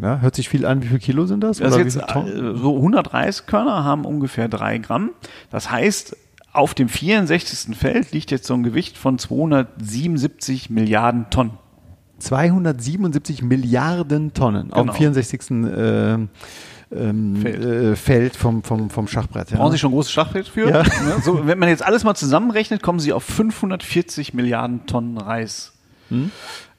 Ja, 0.00 0.18
hört 0.18 0.34
sich 0.34 0.48
viel 0.48 0.66
an. 0.66 0.82
Wie 0.82 0.88
viel 0.88 0.98
Kilo 0.98 1.26
sind 1.26 1.40
das? 1.40 1.58
das 1.58 1.76
jetzt, 1.76 1.96
äh, 1.96 2.54
so 2.54 2.76
100 2.76 3.14
Reiskörner 3.14 3.84
haben 3.84 4.04
ungefähr 4.04 4.48
drei 4.48 4.78
Gramm. 4.78 5.10
Das 5.50 5.70
heißt, 5.70 6.16
auf 6.52 6.74
dem 6.74 6.88
64. 6.88 7.76
Feld 7.76 8.12
liegt 8.12 8.30
jetzt 8.30 8.46
so 8.46 8.54
ein 8.54 8.62
Gewicht 8.62 8.96
von 8.96 9.18
277 9.18 10.70
Milliarden 10.70 11.30
Tonnen. 11.30 11.58
277 12.18 13.42
Milliarden 13.42 14.32
Tonnen 14.34 14.68
genau. 14.68 14.76
auf 14.76 14.86
dem 14.86 14.94
64. 14.94 15.50
Äh, 15.50 16.18
ähm, 16.94 17.36
Feld. 17.36 17.64
Äh, 17.64 17.96
Feld, 17.96 18.36
vom, 18.36 18.62
vom, 18.62 18.90
vom 18.90 19.08
Schachbrett. 19.08 19.50
Ja. 19.50 19.58
Brauchen 19.58 19.72
Sie 19.72 19.78
schon 19.78 19.90
ein 19.90 19.94
großes 19.94 20.12
Schachbrett 20.12 20.48
für? 20.48 20.68
Ja. 20.68 20.84
So, 21.22 21.46
wenn 21.46 21.58
man 21.58 21.68
jetzt 21.68 21.84
alles 21.84 22.04
mal 22.04 22.14
zusammenrechnet, 22.14 22.82
kommen 22.82 23.00
Sie 23.00 23.12
auf 23.12 23.24
540 23.24 24.34
Milliarden 24.34 24.86
Tonnen 24.86 25.18
Reis. 25.18 25.72
Hm? 26.10 26.30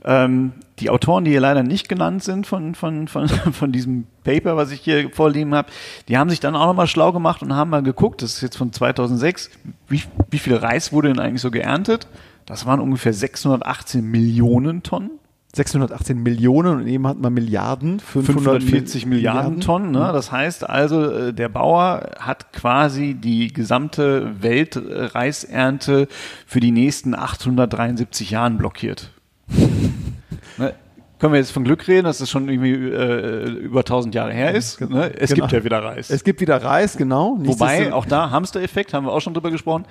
Ähm, 0.03 0.53
die 0.79 0.91
Autoren, 0.91 1.25
die 1.25 1.31
hier 1.31 1.41
leider 1.41 1.63
nicht 1.63 1.89
genannt 1.89 2.23
sind 2.23 2.45
von, 2.45 2.75
von, 2.75 3.07
von, 3.07 3.27
von 3.51 3.71
diesem 3.71 4.05
Paper, 4.23 4.55
was 4.55 4.71
ich 4.71 4.81
hier 4.81 5.09
vorliegen 5.11 5.55
habe, 5.55 5.69
die 6.07 6.17
haben 6.17 6.29
sich 6.29 6.39
dann 6.39 6.55
auch 6.55 6.67
nochmal 6.67 6.87
schlau 6.87 7.11
gemacht 7.11 7.41
und 7.41 7.55
haben 7.55 7.71
mal 7.71 7.81
geguckt, 7.81 8.21
das 8.21 8.35
ist 8.35 8.41
jetzt 8.41 8.57
von 8.57 8.71
2006, 8.71 9.49
wie, 9.87 10.03
wie 10.29 10.39
viel 10.39 10.55
Reis 10.55 10.91
wurde 10.91 11.07
denn 11.07 11.19
eigentlich 11.19 11.41
so 11.41 11.49
geerntet? 11.49 12.07
Das 12.45 12.67
waren 12.67 12.79
ungefähr 12.79 13.13
618 13.13 14.03
Millionen 14.03 14.83
Tonnen. 14.83 15.11
618 15.55 16.21
Millionen 16.21 16.81
und 16.81 16.87
eben 16.87 17.07
hat 17.07 17.19
man 17.19 17.33
Milliarden, 17.33 17.99
540 17.99 19.05
Milliarden, 19.05 19.09
Milliarden 19.09 19.61
Tonnen. 19.61 19.91
Ne? 19.91 20.11
Das 20.11 20.31
heißt 20.31 20.69
also, 20.69 21.09
äh, 21.09 21.33
der 21.33 21.49
Bauer 21.49 22.11
hat 22.19 22.51
quasi 22.51 23.13
die 23.13 23.53
gesamte 23.53 24.41
Weltreisernte 24.41 26.07
für 26.45 26.59
die 26.59 26.71
nächsten 26.71 27.15
873 27.15 28.31
Jahren 28.31 28.57
blockiert. 28.57 29.11
ne? 30.57 30.73
Können 31.19 31.31
wir 31.31 31.39
jetzt 31.39 31.51
von 31.51 31.63
Glück 31.63 31.87
reden, 31.87 32.03
dass 32.03 32.19
es 32.19 32.29
schon 32.29 32.49
irgendwie 32.49 32.73
äh, 32.73 33.49
über 33.49 33.79
1000 33.79 34.13
Jahre 34.13 34.33
her 34.33 34.53
ist. 34.53 34.81
Ne? 34.81 35.13
Es 35.17 35.29
genau. 35.29 35.45
gibt 35.45 35.53
ja 35.53 35.63
wieder 35.63 35.83
Reis. 35.83 36.09
Es 36.09 36.23
gibt 36.25 36.41
wieder 36.41 36.61
Reis, 36.61 36.97
genau. 36.97 37.37
Wobei, 37.39 37.93
auch 37.93 38.05
da 38.05 38.31
Hamster-Effekt, 38.31 38.93
haben 38.93 39.05
wir 39.05 39.13
auch 39.13 39.21
schon 39.21 39.33
drüber 39.33 39.49
gesprochen. 39.49 39.85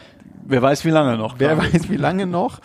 Wer 0.46 0.60
weiß, 0.60 0.84
wie 0.84 0.90
lange 0.90 1.16
noch. 1.16 1.36
Wer 1.38 1.56
weiß, 1.56 1.88
wie 1.88 1.96
lange 1.96 2.26
noch. 2.26 2.60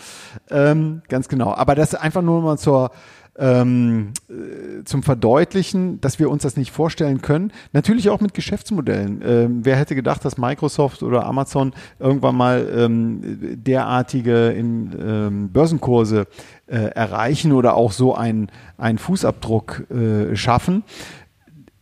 Ähm, 0.52 1.02
ganz 1.08 1.30
genau. 1.30 1.54
Aber 1.54 1.76
das 1.76 1.95
einfach 1.95 2.22
nur 2.22 2.41
mal 2.41 2.58
zur, 2.58 2.91
ähm, 3.39 4.12
äh, 4.30 4.84
zum 4.84 5.02
Verdeutlichen, 5.02 6.02
dass 6.02 6.19
wir 6.19 6.30
uns 6.30 6.43
das 6.43 6.58
nicht 6.58 6.71
vorstellen 6.71 7.21
können. 7.21 7.52
Natürlich 7.71 8.10
auch 8.10 8.19
mit 8.19 8.34
Geschäftsmodellen. 8.34 9.21
Ähm, 9.25 9.60
wer 9.63 9.78
hätte 9.78 9.95
gedacht, 9.95 10.23
dass 10.25 10.38
Microsoft 10.38 11.02
oder 11.02 11.25
Amazon 11.25 11.73
irgendwann 11.99 12.36
mal 12.36 12.69
ähm, 12.75 13.21
derartige 13.63 14.49
in, 14.49 14.95
ähm, 14.99 15.49
Börsenkurse 15.49 16.28
äh, 16.67 16.75
erreichen 16.75 17.54
oder 17.54 17.75
auch 17.75 17.91
so 17.91 18.13
einen, 18.13 18.52
einen 18.78 18.97
Fußabdruck 18.97 19.89
äh, 19.89 20.36
schaffen? 20.36 20.84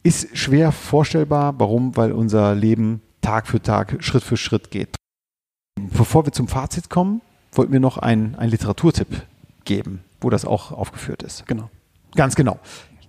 Ist 0.04 0.38
schwer 0.38 0.72
vorstellbar. 0.72 1.56
Warum? 1.58 1.98
Weil 1.98 2.12
unser 2.12 2.56
Leben 2.56 3.02
Tag 3.22 3.48
für 3.48 3.62
Tag, 3.62 3.98
Schritt 4.00 4.24
für 4.24 4.38
Schritt 4.38 4.72
geht. 4.72 4.96
Bevor 5.76 6.26
wir 6.26 6.32
zum 6.32 6.48
Fazit 6.48 6.90
kommen, 6.90 7.22
wollten 7.52 7.74
wir 7.74 7.80
noch 7.80 7.98
einen, 7.98 8.36
einen 8.36 8.52
Literaturtipp 8.52 9.24
geben, 9.66 10.02
wo 10.22 10.30
das 10.30 10.46
auch 10.46 10.72
aufgeführt 10.72 11.24
ist. 11.24 11.46
Genau. 11.48 11.70
Ganz 12.16 12.36
genau. 12.36 12.60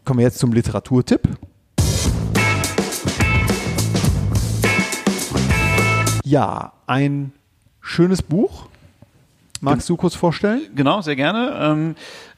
Kommen 0.05 0.19
wir 0.19 0.25
jetzt 0.25 0.39
zum 0.39 0.53
Literaturtipp. 0.53 1.29
Ja, 6.25 6.73
ein 6.87 7.33
schönes 7.81 8.23
Buch. 8.23 8.67
Magst 9.61 9.89
du 9.89 9.97
kurz 9.97 10.15
vorstellen? 10.15 10.63
Genau, 10.75 11.01
sehr 11.01 11.17
gerne. 11.17 11.59
Ähm, 11.61 11.97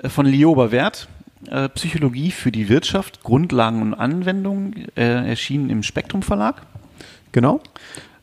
von 0.08 0.26
Lioba 0.26 0.70
Wert. 0.70 1.08
Äh, 1.46 1.68
Psychologie 1.70 2.30
für 2.30 2.52
die 2.52 2.68
Wirtschaft, 2.68 3.22
Grundlagen 3.22 3.80
und 3.80 3.94
Anwendungen, 3.94 4.88
äh, 4.94 5.28
erschienen 5.28 5.70
im 5.70 5.82
Spektrum 5.82 6.22
Verlag. 6.22 6.62
Genau. 7.32 7.60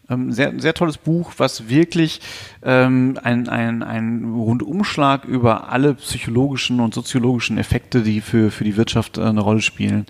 Ähm, 0.10 0.32
sehr, 0.32 0.58
sehr 0.60 0.74
tolles 0.74 0.98
Buch, 0.98 1.34
was 1.38 1.68
wirklich 1.68 2.22
ähm, 2.64 3.20
ein, 3.22 3.50
ein, 3.50 3.84
ein 3.84 4.24
Rundumschlag 4.36 5.26
über 5.26 5.70
alle 5.70 5.96
psychologischen 5.96 6.80
und 6.80 6.94
soziologischen 6.94 7.58
Effekte, 7.58 8.02
die 8.02 8.22
für, 8.22 8.50
für 8.52 8.64
die 8.64 8.78
Wirtschaft 8.78 9.18
äh, 9.18 9.24
eine 9.24 9.42
Rolle 9.42 9.62
spielen, 9.62 10.06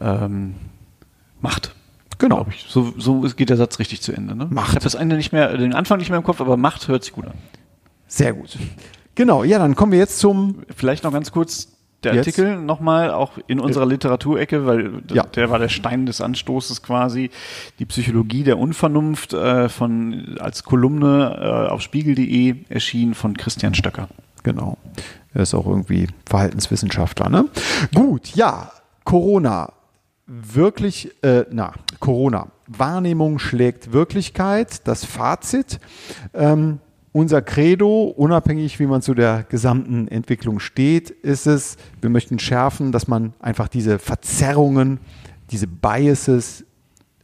ähm, 0.00 0.56
macht. 1.40 1.74
Genau. 2.18 2.46
Ich. 2.50 2.66
So, 2.68 2.92
so 2.98 3.20
geht 3.20 3.48
der 3.48 3.56
Satz 3.56 3.78
richtig 3.78 4.02
zu 4.02 4.12
Ende. 4.12 4.34
Ne? 4.34 4.48
Macht. 4.50 4.70
Ich 4.70 4.74
habe 4.74 4.84
das 4.84 4.94
Ende 4.94 5.16
nicht 5.16 5.32
mehr, 5.32 5.56
den 5.56 5.74
Anfang 5.74 5.98
nicht 5.98 6.10
mehr 6.10 6.18
im 6.18 6.24
Kopf, 6.24 6.40
aber 6.40 6.56
Macht 6.56 6.88
hört 6.88 7.04
sich 7.04 7.12
gut 7.12 7.26
an. 7.26 7.34
Sehr 8.06 8.32
gut. 8.32 8.58
Genau, 9.14 9.44
ja, 9.44 9.58
dann 9.58 9.74
kommen 9.74 9.92
wir 9.92 9.98
jetzt 9.98 10.18
zum. 10.18 10.62
Vielleicht 10.74 11.04
noch 11.04 11.12
ganz 11.12 11.32
kurz 11.32 11.68
der 12.02 12.14
Jetzt? 12.14 12.28
Artikel 12.28 12.56
nochmal, 12.56 13.10
auch 13.10 13.32
in 13.46 13.60
unserer 13.60 13.86
Literaturecke, 13.86 14.66
weil 14.66 15.02
ja. 15.12 15.24
der 15.24 15.50
war 15.50 15.58
der 15.58 15.68
Stein 15.68 16.06
des 16.06 16.20
Anstoßes 16.20 16.82
quasi, 16.82 17.30
die 17.78 17.84
Psychologie 17.84 18.42
der 18.42 18.58
Unvernunft 18.58 19.32
äh, 19.32 19.68
von 19.68 20.36
als 20.40 20.64
Kolumne 20.64 21.66
äh, 21.68 21.70
auf 21.70 21.82
spiegel.de 21.82 22.56
erschienen 22.68 23.14
von 23.14 23.36
Christian 23.36 23.74
Stöcker. 23.74 24.08
Genau. 24.42 24.78
Er 25.34 25.42
ist 25.42 25.54
auch 25.54 25.66
irgendwie 25.66 26.08
Verhaltenswissenschaftler, 26.26 27.28
ne? 27.28 27.46
Gut, 27.94 28.34
ja, 28.34 28.72
Corona. 29.04 29.72
Wirklich, 30.26 31.10
äh, 31.22 31.44
na, 31.50 31.72
Corona. 31.98 32.48
Wahrnehmung 32.68 33.40
schlägt 33.40 33.92
Wirklichkeit. 33.92 34.86
Das 34.86 35.04
Fazit. 35.04 35.80
Ähm, 36.34 36.78
unser 37.12 37.42
Credo, 37.42 38.04
unabhängig 38.04 38.78
wie 38.78 38.86
man 38.86 39.02
zu 39.02 39.14
der 39.14 39.44
gesamten 39.48 40.08
Entwicklung 40.08 40.60
steht, 40.60 41.10
ist 41.10 41.46
es, 41.46 41.76
wir 42.00 42.10
möchten 42.10 42.38
schärfen, 42.38 42.92
dass 42.92 43.08
man 43.08 43.32
einfach 43.40 43.68
diese 43.68 43.98
Verzerrungen, 43.98 45.00
diese 45.50 45.66
Biases 45.66 46.64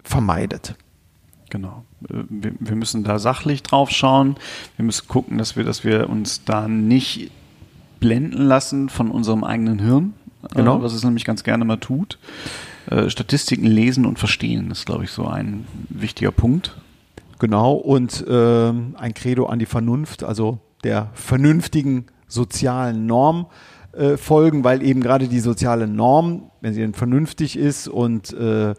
vermeidet. 0.03 0.75
Genau. 1.51 1.85
Wir, 2.01 2.75
müssen 2.75 3.05
da 3.05 3.18
sachlich 3.18 3.62
drauf 3.62 3.90
schauen. 3.90 4.37
Wir 4.77 4.85
müssen 4.85 5.07
gucken, 5.07 5.38
dass 5.38 5.57
wir, 5.57 5.64
dass 5.64 5.85
wir 5.85 6.11
uns 6.11 6.44
da 6.44 6.66
nicht 6.66 7.31
blenden 8.01 8.42
lassen 8.42 8.88
von 8.88 9.11
unserem 9.11 9.44
eigenen 9.44 9.79
Hirn, 9.79 10.14
äh, 10.51 10.57
genau. 10.57 10.83
was 10.83 10.92
es 10.92 11.05
nämlich 11.05 11.25
ganz 11.25 11.44
gerne 11.44 11.64
mal 11.64 11.79
tut. 11.79 12.18
Äh, 12.90 13.11
Statistiken 13.11 13.66
lesen 13.66 14.07
und 14.07 14.18
verstehen 14.18 14.70
ist, 14.70 14.87
glaube 14.87 15.05
ich, 15.05 15.11
so 15.11 15.27
ein 15.27 15.66
wichtiger 15.88 16.33
Punkt. 16.33 16.77
Genau, 17.38 17.75
und 17.75 18.27
äh, 18.27 18.68
ein 18.70 19.14
Credo 19.14 19.46
an 19.46 19.59
die 19.59 19.66
Vernunft, 19.66 20.25
also 20.25 20.59
der 20.85 21.11
vernünftigen 21.14 22.07
sozialen 22.29 23.07
Norm 23.07 23.46
äh, 23.96 24.16
folgen, 24.16 24.62
weil 24.62 24.83
eben 24.83 25.01
gerade 25.01 25.27
die 25.27 25.40
soziale 25.40 25.87
Norm, 25.87 26.51
wenn 26.61 26.75
sie 26.75 26.81
denn 26.81 26.94
vernünftig 26.94 27.57
ist 27.57 27.88
und 27.88 28.33
äh, 28.35 28.70
äh, 28.70 28.75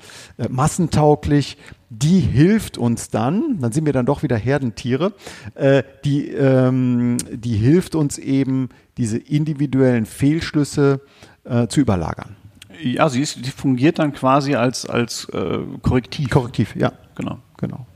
massentauglich, 0.50 1.58
die 1.90 2.20
hilft 2.20 2.78
uns 2.78 3.10
dann, 3.10 3.60
dann 3.60 3.72
sind 3.72 3.86
wir 3.86 3.94
dann 3.94 4.06
doch 4.06 4.22
wieder 4.22 4.38
Herdentiere, 4.38 5.14
äh, 5.56 5.84
die, 6.06 6.30
ähm, 6.30 7.18
die 7.32 7.56
hilft 7.56 7.96
uns 7.96 8.18
eben, 8.20 8.70
diese 8.98 9.18
individuellen 9.18 10.06
Fehlschlüsse 10.06 11.02
äh, 11.46 11.68
zu 11.68 11.80
überlagern. 11.80 12.36
Ja, 12.84 13.10
sie, 13.10 13.22
ist, 13.22 13.44
die 13.44 13.50
fungiert 13.50 13.98
dann 13.98 14.14
quasi 14.14 14.54
als, 14.54 14.86
als 14.86 15.30
äh, 15.30 15.60
Korrektiv. 15.82 16.30
Korrektiv, 16.30 16.76
ja. 16.76 16.92
Genau. 17.16 17.40
Genau. 17.58 17.87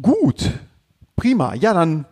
Gut, 0.00 0.50
prima. 1.16 1.54
Ja, 1.54 1.72
dann 1.72 2.06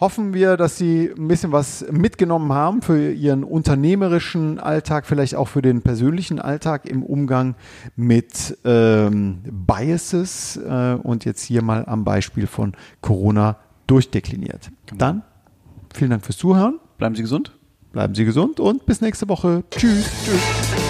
hoffen 0.00 0.34
wir, 0.34 0.56
dass 0.56 0.76
Sie 0.76 1.10
ein 1.16 1.28
bisschen 1.28 1.52
was 1.52 1.84
mitgenommen 1.90 2.52
haben 2.52 2.82
für 2.82 3.12
Ihren 3.12 3.44
unternehmerischen 3.44 4.58
Alltag, 4.58 5.06
vielleicht 5.06 5.34
auch 5.34 5.48
für 5.48 5.62
den 5.62 5.82
persönlichen 5.82 6.38
Alltag 6.38 6.86
im 6.86 7.02
Umgang 7.02 7.54
mit 7.96 8.58
ähm, 8.64 9.42
Biases 9.66 10.56
äh, 10.56 10.96
und 11.02 11.24
jetzt 11.24 11.42
hier 11.42 11.62
mal 11.62 11.84
am 11.86 12.04
Beispiel 12.04 12.46
von 12.46 12.74
Corona 13.00 13.56
durchdekliniert. 13.86 14.70
Genau. 14.86 14.98
Dann 14.98 15.22
vielen 15.94 16.10
Dank 16.10 16.24
fürs 16.24 16.38
Zuhören. 16.38 16.78
Bleiben 16.98 17.14
Sie 17.14 17.22
gesund. 17.22 17.52
Bleiben 17.92 18.14
Sie 18.14 18.24
gesund 18.24 18.60
und 18.60 18.84
bis 18.84 19.00
nächste 19.00 19.28
Woche. 19.28 19.64
Tschüss. 19.70 20.04
Tschüss. 20.24 20.85